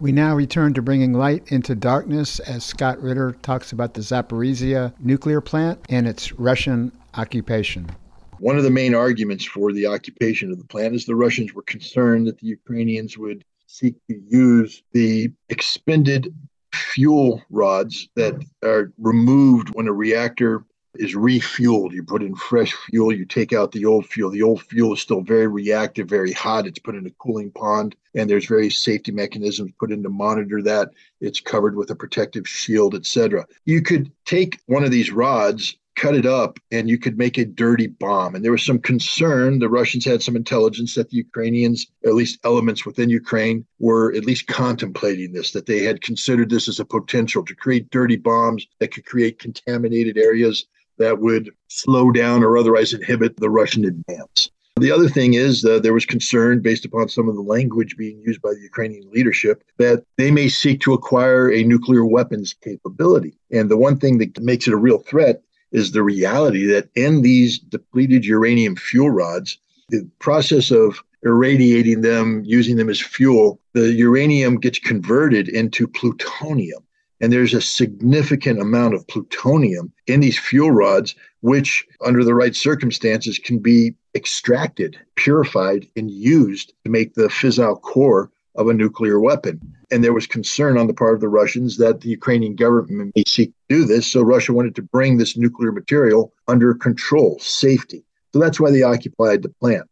We 0.00 0.12
now 0.12 0.36
return 0.36 0.74
to 0.74 0.82
bringing 0.82 1.12
light 1.12 1.50
into 1.50 1.74
darkness 1.74 2.38
as 2.38 2.62
Scott 2.62 3.02
Ritter 3.02 3.32
talks 3.42 3.72
about 3.72 3.94
the 3.94 4.00
Zaporizhia 4.00 4.92
nuclear 5.00 5.40
plant 5.40 5.80
and 5.88 6.06
its 6.06 6.32
Russian 6.38 6.92
occupation. 7.14 7.90
One 8.38 8.56
of 8.56 8.62
the 8.62 8.70
main 8.70 8.94
arguments 8.94 9.44
for 9.44 9.72
the 9.72 9.86
occupation 9.86 10.52
of 10.52 10.58
the 10.58 10.64
plant 10.64 10.94
is 10.94 11.04
the 11.04 11.16
Russians 11.16 11.52
were 11.52 11.62
concerned 11.62 12.28
that 12.28 12.38
the 12.38 12.46
Ukrainians 12.46 13.18
would 13.18 13.44
seek 13.66 13.96
to 14.06 14.16
use 14.28 14.84
the 14.92 15.32
expended 15.48 16.32
fuel 16.72 17.42
rods 17.50 18.08
that 18.14 18.34
are 18.62 18.92
removed 18.98 19.70
when 19.74 19.88
a 19.88 19.92
reactor 19.92 20.64
is 20.98 21.14
refueled. 21.14 21.92
You 21.92 22.02
put 22.02 22.22
in 22.22 22.34
fresh 22.34 22.72
fuel, 22.72 23.12
you 23.12 23.24
take 23.24 23.52
out 23.52 23.72
the 23.72 23.84
old 23.84 24.06
fuel. 24.06 24.30
The 24.30 24.42
old 24.42 24.62
fuel 24.62 24.94
is 24.94 25.00
still 25.00 25.22
very 25.22 25.46
reactive, 25.46 26.08
very 26.08 26.32
hot. 26.32 26.66
It's 26.66 26.78
put 26.78 26.94
in 26.94 27.06
a 27.06 27.10
cooling 27.18 27.50
pond, 27.50 27.94
and 28.14 28.28
there's 28.28 28.46
various 28.46 28.78
safety 28.78 29.12
mechanisms 29.12 29.72
put 29.78 29.92
in 29.92 30.02
to 30.02 30.08
monitor 30.08 30.62
that. 30.62 30.90
It's 31.20 31.40
covered 31.40 31.76
with 31.76 31.90
a 31.90 31.96
protective 31.96 32.48
shield, 32.48 32.94
etc. 32.94 33.46
You 33.64 33.82
could 33.82 34.10
take 34.24 34.60
one 34.66 34.84
of 34.84 34.90
these 34.90 35.12
rods 35.12 35.76
cut 35.98 36.14
it 36.14 36.26
up 36.26 36.60
and 36.70 36.88
you 36.88 36.96
could 36.96 37.18
make 37.18 37.36
a 37.38 37.44
dirty 37.44 37.88
bomb. 37.88 38.34
And 38.34 38.44
there 38.44 38.52
was 38.52 38.64
some 38.64 38.78
concern. 38.78 39.58
The 39.58 39.68
Russians 39.68 40.04
had 40.04 40.22
some 40.22 40.36
intelligence 40.36 40.94
that 40.94 41.10
the 41.10 41.16
Ukrainians, 41.16 41.88
at 42.06 42.14
least 42.14 42.38
elements 42.44 42.86
within 42.86 43.10
Ukraine, 43.10 43.66
were 43.80 44.14
at 44.14 44.24
least 44.24 44.46
contemplating 44.46 45.32
this, 45.32 45.50
that 45.50 45.66
they 45.66 45.82
had 45.82 46.00
considered 46.00 46.50
this 46.50 46.68
as 46.68 46.78
a 46.78 46.84
potential 46.84 47.44
to 47.44 47.54
create 47.54 47.90
dirty 47.90 48.16
bombs 48.16 48.64
that 48.78 48.92
could 48.92 49.06
create 49.06 49.40
contaminated 49.40 50.16
areas 50.16 50.66
that 50.98 51.20
would 51.20 51.50
slow 51.68 52.10
down 52.10 52.42
or 52.42 52.56
otherwise 52.56 52.92
inhibit 52.92 53.36
the 53.36 53.50
Russian 53.50 53.84
advance. 53.84 54.50
The 54.78 54.92
other 54.92 55.08
thing 55.08 55.34
is 55.34 55.64
uh, 55.64 55.80
there 55.80 55.92
was 55.92 56.06
concern 56.06 56.60
based 56.60 56.84
upon 56.84 57.08
some 57.08 57.28
of 57.28 57.34
the 57.34 57.42
language 57.42 57.96
being 57.96 58.20
used 58.20 58.40
by 58.40 58.50
the 58.50 58.60
Ukrainian 58.60 59.10
leadership 59.10 59.64
that 59.78 60.04
they 60.16 60.30
may 60.30 60.48
seek 60.48 60.80
to 60.82 60.92
acquire 60.92 61.50
a 61.50 61.64
nuclear 61.64 62.04
weapons 62.04 62.54
capability. 62.54 63.36
And 63.50 63.68
the 63.68 63.76
one 63.76 63.98
thing 63.98 64.18
that 64.18 64.40
makes 64.40 64.68
it 64.68 64.74
a 64.74 64.76
real 64.76 64.98
threat 64.98 65.42
is 65.72 65.90
the 65.90 66.02
reality 66.02 66.64
that 66.66 66.88
in 66.94 67.22
these 67.22 67.58
depleted 67.58 68.24
uranium 68.24 68.76
fuel 68.76 69.10
rods, 69.10 69.58
the 69.88 70.08
process 70.20 70.70
of 70.70 71.02
irradiating 71.24 72.02
them, 72.02 72.42
using 72.44 72.76
them 72.76 72.88
as 72.88 73.00
fuel, 73.00 73.60
the 73.72 73.92
uranium 73.92 74.58
gets 74.60 74.78
converted 74.78 75.48
into 75.48 75.88
plutonium. 75.88 76.82
And 77.20 77.32
there's 77.32 77.54
a 77.54 77.60
significant 77.60 78.60
amount 78.60 78.94
of 78.94 79.06
plutonium 79.08 79.92
in 80.06 80.20
these 80.20 80.38
fuel 80.38 80.70
rods, 80.70 81.14
which, 81.40 81.86
under 82.04 82.24
the 82.24 82.34
right 82.34 82.54
circumstances, 82.54 83.38
can 83.38 83.58
be 83.58 83.94
extracted, 84.14 84.96
purified, 85.16 85.86
and 85.96 86.10
used 86.10 86.72
to 86.84 86.90
make 86.90 87.14
the 87.14 87.28
fissile 87.28 87.80
core 87.80 88.30
of 88.54 88.68
a 88.68 88.74
nuclear 88.74 89.20
weapon. 89.20 89.60
And 89.90 90.04
there 90.04 90.12
was 90.12 90.26
concern 90.26 90.76
on 90.76 90.86
the 90.86 90.94
part 90.94 91.14
of 91.14 91.20
the 91.20 91.28
Russians 91.28 91.76
that 91.78 92.00
the 92.00 92.08
Ukrainian 92.08 92.54
government 92.54 93.12
may 93.14 93.22
seek 93.26 93.50
to 93.50 93.76
do 93.76 93.84
this. 93.84 94.06
So 94.06 94.20
Russia 94.20 94.52
wanted 94.52 94.74
to 94.76 94.82
bring 94.82 95.16
this 95.16 95.36
nuclear 95.36 95.72
material 95.72 96.32
under 96.46 96.74
control, 96.74 97.38
safety. 97.40 98.04
So 98.32 98.38
that's 98.38 98.60
why 98.60 98.70
they 98.70 98.82
occupied 98.82 99.42
the 99.42 99.48
plant. 99.48 99.88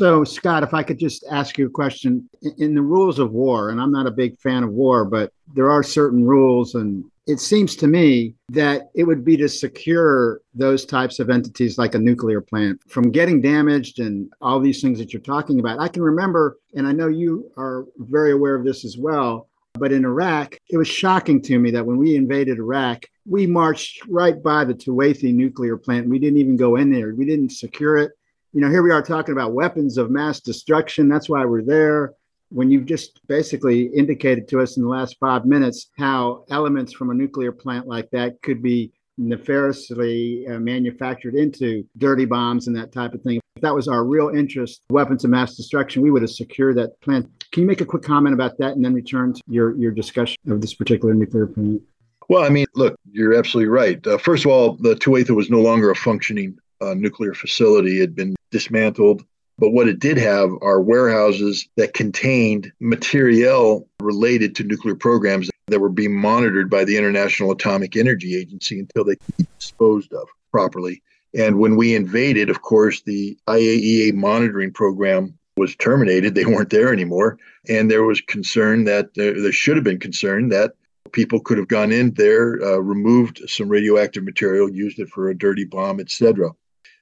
So, 0.00 0.24
Scott, 0.24 0.62
if 0.62 0.72
I 0.72 0.82
could 0.82 0.98
just 0.98 1.26
ask 1.30 1.58
you 1.58 1.66
a 1.66 1.70
question 1.70 2.26
in 2.56 2.74
the 2.74 2.80
rules 2.80 3.18
of 3.18 3.32
war, 3.32 3.68
and 3.68 3.78
I'm 3.78 3.92
not 3.92 4.06
a 4.06 4.10
big 4.10 4.40
fan 4.40 4.62
of 4.62 4.70
war, 4.70 5.04
but 5.04 5.30
there 5.54 5.70
are 5.70 5.82
certain 5.82 6.24
rules 6.24 6.74
and 6.74 7.04
it 7.26 7.38
seems 7.38 7.76
to 7.76 7.86
me 7.86 8.34
that 8.48 8.88
it 8.94 9.04
would 9.04 9.26
be 9.26 9.36
to 9.36 9.46
secure 9.46 10.40
those 10.54 10.86
types 10.86 11.18
of 11.18 11.28
entities 11.28 11.76
like 11.76 11.94
a 11.94 11.98
nuclear 11.98 12.40
plant 12.40 12.80
from 12.88 13.10
getting 13.10 13.42
damaged 13.42 13.98
and 13.98 14.32
all 14.40 14.58
these 14.58 14.80
things 14.80 14.98
that 14.98 15.12
you're 15.12 15.20
talking 15.20 15.60
about. 15.60 15.78
I 15.78 15.88
can 15.88 16.02
remember, 16.02 16.56
and 16.74 16.88
I 16.88 16.92
know 16.92 17.08
you 17.08 17.52
are 17.58 17.84
very 17.98 18.32
aware 18.32 18.54
of 18.54 18.64
this 18.64 18.86
as 18.86 18.96
well, 18.96 19.50
but 19.74 19.92
in 19.92 20.06
Iraq, 20.06 20.56
it 20.70 20.78
was 20.78 20.88
shocking 20.88 21.42
to 21.42 21.58
me 21.58 21.70
that 21.72 21.84
when 21.84 21.98
we 21.98 22.16
invaded 22.16 22.56
Iraq, 22.56 23.04
we 23.26 23.46
marched 23.46 24.00
right 24.08 24.42
by 24.42 24.64
the 24.64 24.74
Tuwaitha 24.74 25.34
nuclear 25.34 25.76
plant. 25.76 26.08
We 26.08 26.18
didn't 26.18 26.38
even 26.38 26.56
go 26.56 26.76
in 26.76 26.90
there, 26.90 27.14
we 27.14 27.26
didn't 27.26 27.50
secure 27.50 27.98
it. 27.98 28.12
You 28.52 28.60
know, 28.60 28.68
here 28.68 28.82
we 28.82 28.90
are 28.90 29.02
talking 29.02 29.30
about 29.30 29.52
weapons 29.52 29.96
of 29.96 30.10
mass 30.10 30.40
destruction. 30.40 31.08
That's 31.08 31.28
why 31.28 31.44
we're 31.44 31.62
there 31.62 32.14
when 32.48 32.68
you've 32.68 32.86
just 32.86 33.20
basically 33.28 33.84
indicated 33.94 34.48
to 34.48 34.60
us 34.60 34.76
in 34.76 34.82
the 34.82 34.88
last 34.88 35.16
five 35.20 35.44
minutes 35.44 35.90
how 35.96 36.44
elements 36.50 36.92
from 36.92 37.10
a 37.10 37.14
nuclear 37.14 37.52
plant 37.52 37.86
like 37.86 38.10
that 38.10 38.42
could 38.42 38.60
be 38.60 38.90
nefariously 39.18 40.48
uh, 40.48 40.58
manufactured 40.58 41.36
into 41.36 41.84
dirty 41.98 42.24
bombs 42.24 42.66
and 42.66 42.74
that 42.74 42.90
type 42.90 43.14
of 43.14 43.22
thing. 43.22 43.40
If 43.54 43.62
that 43.62 43.72
was 43.72 43.86
our 43.86 44.04
real 44.04 44.30
interest, 44.30 44.82
weapons 44.90 45.22
of 45.22 45.30
mass 45.30 45.54
destruction, 45.54 46.02
we 46.02 46.10
would 46.10 46.22
have 46.22 46.30
secured 46.32 46.76
that 46.78 47.00
plant. 47.02 47.30
Can 47.52 47.62
you 47.62 47.68
make 47.68 47.80
a 47.80 47.86
quick 47.86 48.02
comment 48.02 48.34
about 48.34 48.58
that 48.58 48.72
and 48.72 48.84
then 48.84 48.94
return 48.94 49.32
to 49.32 49.40
your, 49.46 49.76
your 49.76 49.92
discussion 49.92 50.36
of 50.48 50.60
this 50.60 50.74
particular 50.74 51.14
nuclear 51.14 51.46
plant? 51.46 51.82
Well, 52.28 52.42
I 52.42 52.48
mean, 52.48 52.66
look, 52.74 52.96
you're 53.12 53.38
absolutely 53.38 53.68
right. 53.68 54.04
Uh, 54.04 54.18
first 54.18 54.44
of 54.44 54.50
all, 54.50 54.74
the 54.74 54.96
Tuwaitha 54.96 55.36
was 55.36 55.50
no 55.50 55.60
longer 55.60 55.92
a 55.92 55.96
functioning 55.96 56.58
uh, 56.80 56.94
nuclear 56.94 57.34
facility. 57.34 57.98
It 57.98 58.00
had 58.00 58.14
been 58.16 58.34
dismantled 58.50 59.24
but 59.60 59.72
what 59.72 59.88
it 59.88 59.98
did 59.98 60.16
have 60.16 60.50
are 60.62 60.80
warehouses 60.80 61.68
that 61.76 61.92
contained 61.92 62.72
materiel 62.80 63.86
related 64.00 64.56
to 64.56 64.64
nuclear 64.64 64.94
programs 64.94 65.50
that 65.66 65.80
were 65.80 65.90
being 65.90 66.18
monitored 66.18 66.70
by 66.70 66.82
the 66.82 66.96
International 66.96 67.52
Atomic 67.52 67.94
Energy 67.94 68.36
Agency 68.36 68.80
until 68.80 69.04
they 69.04 69.16
could 69.16 69.36
be 69.36 69.46
disposed 69.58 70.14
of 70.14 70.26
properly. 70.50 71.02
And 71.38 71.58
when 71.58 71.76
we 71.76 71.94
invaded, 71.94 72.48
of 72.48 72.62
course, 72.62 73.02
the 73.02 73.36
IAEA 73.46 74.14
monitoring 74.14 74.72
program 74.72 75.38
was 75.58 75.76
terminated. 75.76 76.34
They 76.34 76.46
weren't 76.46 76.70
there 76.70 76.90
anymore. 76.90 77.38
And 77.68 77.90
there 77.90 78.04
was 78.04 78.22
concern 78.22 78.84
that 78.84 79.12
there, 79.14 79.40
there 79.40 79.52
should 79.52 79.76
have 79.76 79.84
been 79.84 80.00
concern 80.00 80.48
that 80.48 80.72
people 81.12 81.38
could 81.38 81.58
have 81.58 81.68
gone 81.68 81.92
in 81.92 82.14
there, 82.14 82.58
uh, 82.62 82.78
removed 82.78 83.42
some 83.46 83.68
radioactive 83.68 84.24
material, 84.24 84.70
used 84.70 84.98
it 84.98 85.10
for 85.10 85.28
a 85.28 85.36
dirty 85.36 85.64
bomb, 85.64 86.00
etc. 86.00 86.50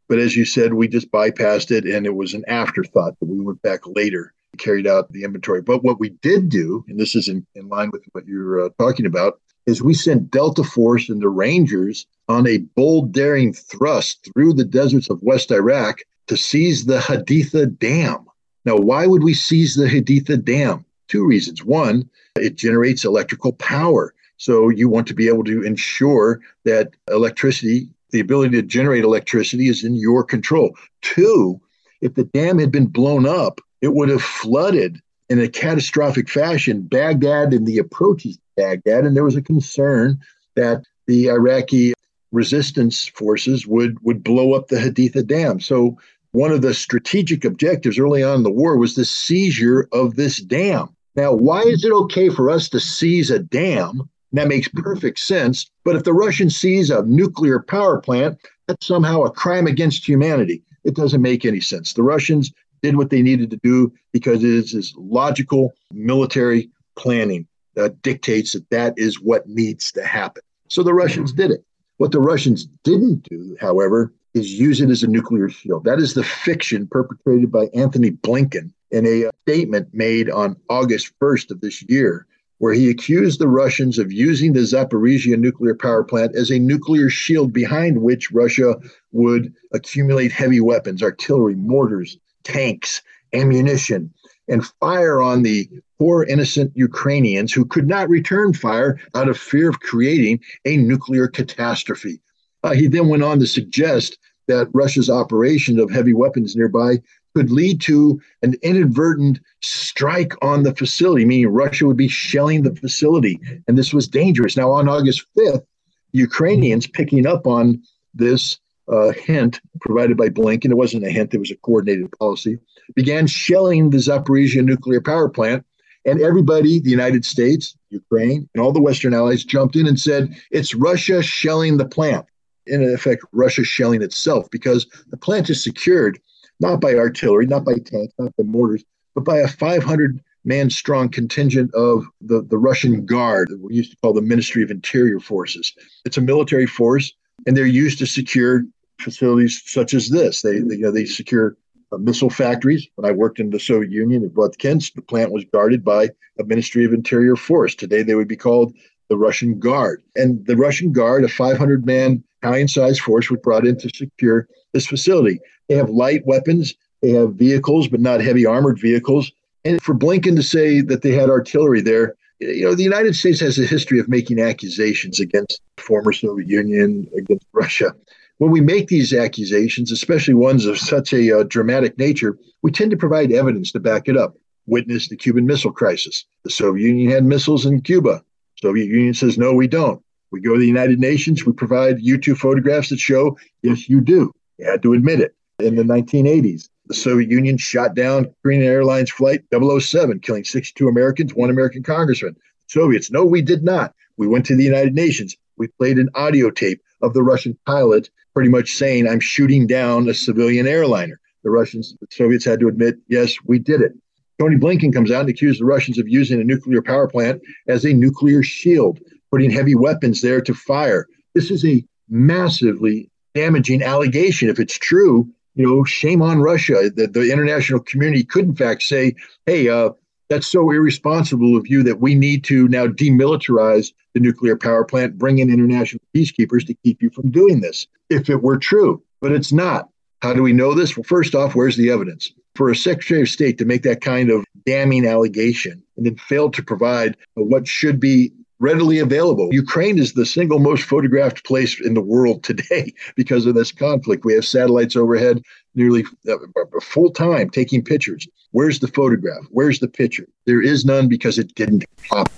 But 0.08 0.19
as 0.19 0.36
you 0.36 0.44
said, 0.44 0.74
we 0.74 0.88
just 0.88 1.10
bypassed 1.10 1.70
it 1.70 1.84
and 1.84 2.06
it 2.06 2.14
was 2.14 2.34
an 2.34 2.44
afterthought 2.48 3.19
that 3.20 3.26
we 3.26 3.41
went 3.41 3.62
back 3.62 3.80
later 3.86 4.34
carried 4.58 4.86
out 4.86 5.10
the 5.12 5.24
inventory. 5.24 5.62
But 5.62 5.82
what 5.82 5.98
we 5.98 6.10
did 6.20 6.48
do, 6.48 6.84
and 6.88 6.98
this 6.98 7.14
is 7.14 7.28
in, 7.28 7.46
in 7.54 7.69
line 7.69 7.91
with 7.92 8.04
what 8.12 8.26
you're 8.26 8.66
uh, 8.66 8.69
talking 8.78 9.06
about, 9.06 9.41
is 9.66 9.82
we 9.82 9.94
sent 9.94 10.30
Delta 10.30 10.64
Force 10.64 11.08
and 11.08 11.22
the 11.22 11.28
Rangers 11.28 12.06
on 12.28 12.46
a 12.46 12.58
bold, 12.58 13.12
daring 13.12 13.52
thrust 13.52 14.28
through 14.32 14.54
the 14.54 14.64
deserts 14.64 15.10
of 15.10 15.22
West 15.22 15.50
Iraq 15.50 15.98
to 16.26 16.36
seize 16.36 16.84
the 16.84 16.98
Haditha 16.98 17.78
Dam. 17.78 18.26
Now, 18.64 18.76
why 18.76 19.06
would 19.06 19.22
we 19.22 19.34
seize 19.34 19.75
the 19.75 19.86
Haditha 19.86 20.42
Dam? 20.42 20.84
Two 21.08 21.26
reasons. 21.26 21.64
One, 21.64 22.08
it 22.36 22.56
generates 22.56 23.04
electrical 23.04 23.52
power. 23.54 24.14
So 24.36 24.69
you 24.69 24.88
want 24.88 25.06
to 25.08 25.14
be 25.14 25.28
able 25.28 25.44
to 25.44 25.62
ensure 25.62 26.40
that 26.64 26.92
electricity 27.10 27.88
the 28.10 28.20
ability 28.20 28.56
to 28.56 28.62
generate 28.62 29.04
electricity 29.04 29.69
is 29.69 29.84
in 29.84 29.94
your 29.94 30.24
control. 30.24 30.74
Two, 31.02 31.60
if 32.00 32.14
the 32.14 32.24
dam 32.24 32.58
had 32.58 32.72
been 32.72 32.86
blown 32.86 33.26
up, 33.26 33.60
it 33.80 33.94
would 33.94 34.08
have 34.08 34.22
flooded 34.22 35.00
in 35.28 35.41
a 35.41 35.48
catastrophic 35.48 36.28
fashion 36.28 36.82
Baghdad 36.82 37.52
and 37.52 37.66
the 37.66 37.78
approaches 37.78 38.36
to 38.36 38.42
Baghdad. 38.56 39.04
And 39.04 39.14
there 39.14 39.24
was 39.24 39.36
a 39.36 39.42
concern 39.42 40.19
that 40.56 40.84
the 41.06 41.28
Iraqi 41.28 41.92
resistance 42.32 43.08
forces 43.08 43.66
would, 43.66 43.98
would 44.02 44.22
blow 44.22 44.54
up 44.54 44.69
the 44.69 44.76
Haditha 44.76 45.26
Dam. 45.26 45.60
So, 45.60 45.98
one 46.32 46.52
of 46.52 46.60
the 46.60 46.75
strategic 46.75 47.44
objectives 47.44 47.98
early 47.98 48.22
on 48.22 48.36
in 48.36 48.42
the 48.42 48.50
war 48.50 48.76
was 48.76 48.94
the 48.94 49.04
seizure 49.06 49.88
of 49.92 50.16
this 50.16 50.42
dam. 50.42 50.94
Now, 51.16 51.32
why 51.32 51.62
is 51.62 51.84
it 51.84 51.92
okay 51.92 52.28
for 52.28 52.50
us 52.50 52.69
to 52.69 52.80
seize 52.80 53.30
a 53.30 53.38
dam 53.38 54.10
that 54.32 54.48
makes 54.48 54.68
perfect 54.68 55.18
sense. 55.18 55.70
But 55.84 55.96
if 55.96 56.04
the 56.04 56.12
Russians 56.12 56.56
seize 56.56 56.90
a 56.90 57.02
nuclear 57.04 57.60
power 57.60 58.00
plant, 58.00 58.38
that's 58.66 58.86
somehow 58.86 59.22
a 59.22 59.30
crime 59.30 59.66
against 59.66 60.06
humanity. 60.06 60.62
It 60.84 60.94
doesn't 60.94 61.22
make 61.22 61.44
any 61.44 61.60
sense. 61.60 61.94
The 61.94 62.02
Russians 62.02 62.52
did 62.82 62.96
what 62.96 63.10
they 63.10 63.22
needed 63.22 63.50
to 63.50 63.58
do 63.62 63.92
because 64.12 64.44
it 64.44 64.50
is 64.50 64.72
this 64.72 64.94
logical 64.96 65.72
military 65.92 66.70
planning 66.96 67.46
that 67.74 68.02
dictates 68.02 68.52
that 68.52 68.69
that 68.70 68.94
is 68.96 69.20
what 69.20 69.48
needs 69.48 69.92
to 69.92 70.04
happen. 70.04 70.42
So 70.69 70.82
the 70.82 70.94
Russians 70.94 71.32
did 71.32 71.50
it. 71.50 71.64
What 71.96 72.12
the 72.12 72.20
Russians 72.20 72.66
didn't 72.84 73.28
do, 73.28 73.56
however, 73.60 74.12
is 74.34 74.52
use 74.52 74.81
it 74.81 74.90
as 74.90 75.02
a 75.02 75.08
nuclear 75.08 75.48
shield. 75.48 75.84
That 75.84 75.98
is 75.98 76.14
the 76.14 76.22
fiction 76.22 76.86
perpetrated 76.86 77.50
by 77.50 77.66
Antony 77.74 78.10
Blinken 78.10 78.70
in 78.90 79.06
a 79.06 79.31
statement 79.42 79.88
made 79.92 80.31
on 80.31 80.56
August 80.69 81.12
1st 81.20 81.50
of 81.50 81.60
this 81.60 81.82
year 81.82 82.26
where 82.58 82.75
he 82.75 82.90
accused 82.90 83.38
the 83.38 83.49
Russians 83.49 83.99
of 83.99 84.12
using 84.12 84.52
the 84.52 84.60
Zaporizhia 84.60 85.38
nuclear 85.38 85.75
power 85.75 86.05
plant 86.05 86.34
as 86.34 86.50
a 86.50 86.58
nuclear 86.58 87.08
shield 87.08 87.52
behind 87.52 88.02
which 88.02 88.32
Russia 88.32 88.76
would 89.12 89.55
accumulate 89.72 90.32
heavy 90.32 90.60
weapons, 90.60 91.02
artillery, 91.02 91.55
mortars, 91.55 92.19
tanks, 92.43 93.02
ammunition, 93.32 94.12
and 94.49 94.66
fire 94.81 95.20
on 95.20 95.43
the 95.43 95.69
poor 95.99 96.25
innocent 96.25 96.72
Ukrainians 96.75 97.52
who 97.52 97.64
could 97.64 97.87
not 97.87 98.08
return 98.08 98.52
fire 98.52 98.99
out 99.14 99.28
of 99.28 99.38
fear 99.38 99.69
of 99.69 99.81
creating 99.81 100.40
a 100.64 100.76
nuclear 100.76 101.28
catastrophe. 101.28 102.20
Uh, 102.62 102.72
he 102.72 102.87
then 102.87 103.08
went 103.08 103.22
on 103.22 103.38
to 103.38 103.46
suggest 103.46 104.19
that 104.46 104.70
Russia's 104.72 105.10
operation 105.10 105.78
of 105.78 105.90
heavy 105.90 106.14
weapons 106.14 106.56
nearby 106.56 107.00
could 107.38 107.52
lead 107.52 107.81
to 107.81 108.20
an 108.43 108.56
inadvertent 108.62 109.38
strike 109.61 110.32
on 110.43 110.64
the 110.64 110.75
facility, 110.75 111.25
meaning 111.25 111.46
Russia 111.46 111.87
would 111.87 111.96
be 111.96 112.08
shelling 112.08 112.64
the 112.64 112.75
facility. 112.75 113.38
And 113.69 113.79
this 113.79 113.93
was 113.93 114.08
dangerous. 114.08 114.56
Now, 114.56 114.73
on 114.73 114.88
August 114.88 115.25
5th, 115.38 115.64
Ukrainians 116.11 116.88
picking 116.88 117.26
up 117.29 117.46
on 117.46 117.81
this 118.12 118.58
uh, 118.93 119.12
hint 119.12 119.61
provided 119.81 120.17
by 120.17 120.31
Blinken, 120.31 120.73
it 120.73 120.76
wasn't 120.76 121.06
a 121.06 121.11
hint, 121.11 121.32
it 121.32 121.38
was 121.38 121.52
a 121.52 121.56
coordinated 121.56 122.11
policy, 122.19 122.58
began 122.96 123.29
shelling 123.29 123.91
the 123.91 123.99
Zaporizhia 123.99 124.64
nuclear 124.64 125.00
power 125.00 125.29
plant. 125.29 125.64
And 126.05 126.20
everybody, 126.20 126.81
the 126.81 126.91
United 126.91 127.25
States, 127.25 127.76
Ukraine, 127.91 128.49
and 128.52 128.61
all 128.61 128.73
the 128.73 128.82
Western 128.82 129.14
allies 129.14 129.44
jumped 129.44 129.76
in 129.76 129.87
and 129.87 130.00
said, 130.00 130.34
it's 130.50 130.75
Russia 130.75 131.23
shelling 131.23 131.76
the 131.76 131.87
plant. 131.87 132.26
In 132.67 132.82
effect, 132.82 133.23
Russia 133.31 133.62
shelling 133.62 134.02
itself 134.02 134.50
because 134.50 134.87
the 135.11 135.17
plant 135.17 135.50
is 135.50 135.62
secured 135.62 136.19
not 136.60 136.81
by 136.81 136.94
artillery, 136.94 137.46
not 137.46 137.64
by 137.64 137.75
tanks, 137.75 138.14
not 138.19 138.34
by 138.37 138.44
mortars, 138.44 138.84
but 139.14 139.25
by 139.25 139.38
a 139.38 139.49
500 139.49 140.20
man 140.44 140.70
strong 140.70 141.08
contingent 141.08 141.72
of 141.75 142.06
the, 142.20 142.43
the 142.43 142.58
Russian 142.58 143.05
Guard, 143.05 143.50
we 143.60 143.75
used 143.75 143.90
to 143.90 143.96
call 143.99 144.12
the 144.12 144.22
Ministry 144.22 144.62
of 144.62 144.70
Interior 144.70 145.20
Forces. 145.20 145.72
It's 146.05 146.16
a 146.16 146.22
military 146.22 146.66
force, 146.66 147.12
and 147.46 147.56
they're 147.56 147.66
used 147.66 147.99
to 147.99 148.06
secure 148.06 148.64
facilities 149.00 149.62
such 149.64 149.94
as 149.94 150.08
this. 150.08 150.43
They, 150.43 150.60
they 150.60 150.76
you 150.76 150.82
know, 150.82 150.90
they 150.90 151.05
secure 151.05 151.56
uh, 151.93 151.99
missile 151.99 152.31
factories. 152.31 152.87
When 152.96 153.08
I 153.08 153.14
worked 153.14 153.40
in 153.40 153.50
the 153.50 153.60
Soviet 153.60 153.93
Union 153.93 154.25
at 154.25 154.32
Votkinsk, 154.32 154.94
the 154.94 155.02
plant 155.02 155.32
was 155.32 155.44
guarded 155.52 155.84
by 155.84 156.10
a 156.38 156.44
Ministry 156.44 156.84
of 156.84 156.93
Interior 156.93 157.37
Force. 157.37 157.75
Today, 157.75 158.02
they 158.02 158.14
would 158.14 158.28
be 158.28 158.37
called 158.37 158.75
the 159.08 159.16
Russian 159.16 159.58
Guard. 159.58 160.02
And 160.16 160.44
the 160.46 160.56
Russian 160.56 160.93
Guard, 160.93 161.25
a 161.25 161.28
500 161.28 161.87
man 161.87 162.22
battalion 162.40 162.69
sized 162.69 163.00
force, 163.00 163.31
was 163.31 163.40
brought 163.40 163.66
in 163.66 163.78
to 163.78 163.90
secure 163.94 164.49
this 164.72 164.87
facility. 164.87 165.40
They 165.69 165.76
have 165.76 165.91
light 165.91 166.26
weapons, 166.26 166.75
they 167.03 167.11
have 167.11 167.35
vehicles, 167.35 167.88
but 167.88 168.00
not 168.00 168.20
heavy 168.20 168.47
armored 168.47 168.81
vehicles. 168.81 169.31
And 169.65 169.82
for 169.82 169.94
Blinken 169.94 170.37
to 170.37 170.43
say 170.43 170.81
that 170.81 171.03
they 171.03 171.12
had 171.12 171.31
artillery 171.31 171.81
there, 171.81 172.15
you 172.41 172.65
know, 172.65 172.75
the 172.75 172.85
United 172.85 173.17
States 173.17 173.41
has 173.41 173.59
a 173.59 173.67
history 173.67 173.99
of 173.99 174.09
making 174.09 174.41
accusations 174.41 175.19
against 175.19 175.61
the 175.76 175.82
former 175.82 176.12
Soviet 176.12 176.49
Union, 176.49 177.09
against 177.17 177.47
Russia. 177.53 177.94
When 178.38 178.53
we 178.53 178.61
make 178.61 178.87
these 178.87 179.12
accusations, 179.12 179.91
especially 179.91 180.35
ones 180.35 180.65
of 180.65 180.79
such 180.79 181.12
a 181.12 181.41
uh, 181.41 181.43
dramatic 181.43 181.99
nature, 181.99 182.38
we 182.62 182.70
tend 182.70 182.93
to 182.93 182.97
provide 182.97 183.32
evidence 183.32 183.73
to 183.73 183.81
back 183.81 184.09
it 184.09 184.17
up. 184.17 184.37
Witness 184.67 185.09
the 185.09 185.17
Cuban 185.17 185.47
Missile 185.47 185.73
Crisis. 185.73 186.25
The 186.44 186.50
Soviet 186.50 186.87
Union 186.87 187.11
had 187.11 187.25
missiles 187.25 187.67
in 187.67 187.81
Cuba. 187.81 188.23
Soviet 188.56 188.87
Union 188.87 189.15
says, 189.15 189.38
no, 189.38 189.53
we 189.53 189.67
don't. 189.67 190.03
We 190.31 190.41
go 190.41 190.55
to 190.55 190.61
the 190.61 190.67
United 190.67 191.00
Nations, 191.00 191.44
we 191.44 191.53
provide 191.53 191.99
U2 191.99 192.37
photographs 192.37 192.91
that 192.91 193.00
show, 193.00 193.37
yes, 193.62 193.88
you 193.88 194.00
do. 194.00 194.32
You 194.59 194.67
had 194.67 194.82
to 194.82 194.93
admit 194.93 195.20
it. 195.20 195.35
In 195.60 195.75
the 195.75 195.82
1980s, 195.82 196.69
the 196.87 196.94
Soviet 196.94 197.32
Union 197.32 197.56
shot 197.56 197.96
down 197.96 198.32
Korean 198.43 198.62
Airlines 198.62 199.10
Flight 199.10 199.43
007, 199.52 200.20
killing 200.20 200.44
62 200.44 200.87
Americans, 200.87 201.34
one 201.34 201.50
American 201.50 201.82
congressman. 201.82 202.37
Soviets, 202.69 203.10
no, 203.10 203.25
we 203.25 203.43
did 203.43 203.64
not. 203.64 203.93
We 204.16 204.28
went 204.28 204.46
to 204.46 204.56
the 204.56 204.62
United 204.62 204.94
Nations. 204.94 205.37
We 205.56 205.66
played 205.66 205.99
an 205.99 206.10
audio 206.14 206.50
tape 206.50 206.81
of 207.02 207.12
the 207.12 207.25
Russian 207.25 207.58
pilot 207.66 208.08
pretty 208.34 208.50
much 208.50 208.75
saying, 208.75 209.08
I'm 209.08 209.19
shooting 209.19 209.66
down 209.66 210.08
a 210.08 210.14
civilian 210.14 210.69
airliner. 210.69 211.19
The 211.43 211.50
Russians, 211.50 211.96
the 212.00 212.06
Soviets 212.08 212.44
had 212.44 212.60
to 212.60 212.69
admit, 212.69 212.99
yes, 213.08 213.34
we 213.44 213.58
did 213.58 213.81
it. 213.81 213.94
Tony 214.38 214.55
Blinken 214.55 214.94
comes 214.94 215.10
out 215.10 215.22
and 215.22 215.31
accuses 215.31 215.58
the 215.58 215.64
Russians 215.64 215.99
of 215.99 216.08
using 216.08 216.40
a 216.40 216.44
nuclear 216.44 216.82
power 216.82 217.08
plant 217.08 217.43
as 217.66 217.84
a 217.84 217.93
nuclear 217.93 218.44
shield, 218.44 219.00
putting 219.32 219.50
heavy 219.50 219.75
weapons 219.75 220.20
there 220.20 220.40
to 220.40 220.55
fire. 220.55 221.08
This 221.34 221.50
is 221.50 221.64
a 221.64 221.84
massively 222.08 223.10
damaging 223.34 223.82
allegation. 223.82 224.49
If 224.49 224.60
it's 224.60 224.78
true, 224.78 225.28
you 225.58 225.66
know, 225.66 225.84
shame 225.84 226.22
on 226.22 226.40
Russia. 226.40 226.90
That 226.94 227.12
the 227.12 227.31
international 227.31 227.81
community 227.81 228.25
could, 228.25 228.44
in 228.44 228.55
fact, 228.55 228.82
say, 228.82 229.14
hey, 229.44 229.69
uh, 229.69 229.90
that's 230.31 230.46
so 230.46 230.70
irresponsible 230.70 231.56
of 231.56 231.66
you 231.66 231.82
that 231.82 232.00
we 232.00 232.14
need 232.14 232.44
to 232.44 232.69
now 232.69 232.87
demilitarize 232.87 233.93
the 234.14 234.20
nuclear 234.20 234.56
power 234.56 234.84
plant, 234.84 235.19
bring 235.19 235.38
in 235.38 235.52
international 235.52 236.00
peacekeepers 236.14 236.66
to 236.66 236.75
keep 236.84 237.02
you 237.02 237.10
from 237.10 237.31
doing 237.31 237.60
this, 237.60 237.87
if 238.08 238.31
it 238.31 238.43
were 238.43 238.56
true. 238.56 239.02
But 239.20 239.32
it's 239.32 239.52
not. 239.52 239.88
How 240.22 240.32
do 240.32 240.43
we 240.43 240.52
know 240.52 240.75
this? 240.75 240.96
Well, 240.96 241.05
first 241.05 241.34
off, 241.34 241.55
where's 241.55 241.76
the 241.76 241.90
evidence? 241.90 242.32
For 242.55 242.70
a 242.70 242.76
Secretary 242.76 243.22
of 243.22 243.28
State 243.28 243.58
to 243.58 243.64
make 243.64 243.82
that 243.82 244.00
kind 244.00 244.31
of 244.31 244.44
damning 244.64 245.06
allegation 245.06 245.82
and 245.96 246.06
then 246.06 246.16
fail 246.16 246.50
to 246.50 246.62
provide 246.62 247.16
what 247.34 247.66
should 247.66 247.99
be 247.99 248.32
readily 248.60 248.99
available. 248.99 249.49
Ukraine 249.52 249.99
is 249.99 250.12
the 250.12 250.26
single 250.26 250.58
most 250.58 250.84
photographed 250.84 251.44
place 251.44 251.81
in 251.81 251.94
the 251.94 252.00
world 252.00 252.43
today 252.43 252.93
because 253.16 253.46
of 253.46 253.55
this 253.55 253.72
conflict. 253.72 254.25
We 254.25 254.34
have 254.34 254.44
satellites 254.44 254.96
overhead 254.96 255.43
nearly 255.75 256.05
uh, 256.28 256.37
full 256.81 257.10
time 257.10 257.50
taking 257.50 257.84
pictures. 257.84 258.26
Where's 258.52 258.81
the 258.81 258.88
photograph? 258.88 259.44
Where's 259.50 259.78
the 259.78 259.88
picture? 259.88 260.26
There 260.46 260.62
is 260.62 260.84
none 260.84 261.08
because 261.08 261.38
it 261.38 261.55
didn't 261.55 261.84
pop. 262.08 262.31